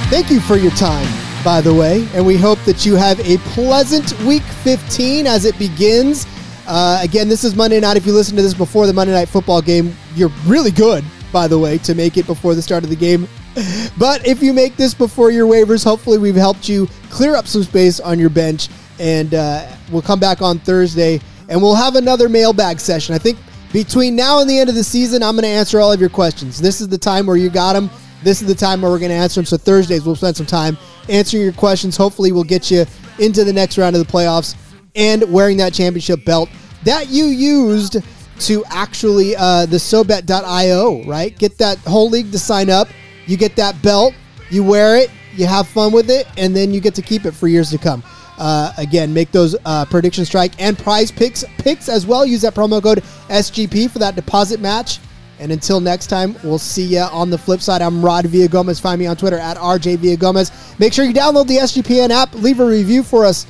[0.08, 1.06] Thank you for your time,
[1.44, 2.08] by the way.
[2.14, 6.26] And we hope that you have a pleasant week 15 as it begins.
[6.66, 7.96] Uh, again, this is Monday night.
[7.96, 11.48] If you listen to this before the Monday night football game, you're really good by
[11.48, 13.28] the way, to make it before the start of the game.
[13.98, 17.62] But if you make this before your waivers, hopefully we've helped you clear up some
[17.62, 18.68] space on your bench.
[18.98, 23.14] And uh, we'll come back on Thursday and we'll have another mailbag session.
[23.14, 23.38] I think
[23.72, 26.08] between now and the end of the season, I'm going to answer all of your
[26.08, 26.60] questions.
[26.60, 27.90] This is the time where you got them.
[28.22, 29.46] This is the time where we're going to answer them.
[29.46, 30.78] So Thursdays, we'll spend some time
[31.08, 31.96] answering your questions.
[31.96, 32.86] Hopefully, we'll get you
[33.18, 34.54] into the next round of the playoffs
[34.94, 36.48] and wearing that championship belt
[36.84, 37.98] that you used
[38.40, 41.36] to actually uh, the SoBet.io, right?
[41.38, 42.88] Get that whole league to sign up.
[43.26, 44.14] You get that belt,
[44.50, 47.32] you wear it, you have fun with it, and then you get to keep it
[47.32, 48.02] for years to come.
[48.38, 52.24] Uh, again, make those uh, PredictionStrike and PrizePicks picks as well.
[52.24, 54.98] Use that promo code SGP for that deposit match.
[55.38, 57.80] And until next time, we'll see you on the flip side.
[57.80, 58.80] I'm Rod Villagomez.
[58.80, 60.78] Find me on Twitter at RJ Villagomez.
[60.78, 62.34] Make sure you download the SGPN app.
[62.34, 63.46] Leave a review for us.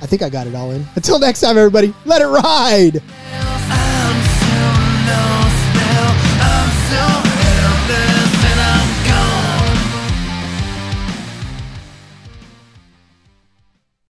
[0.00, 0.86] I think I got it all in.
[0.94, 3.02] Until next time, everybody, let it ride.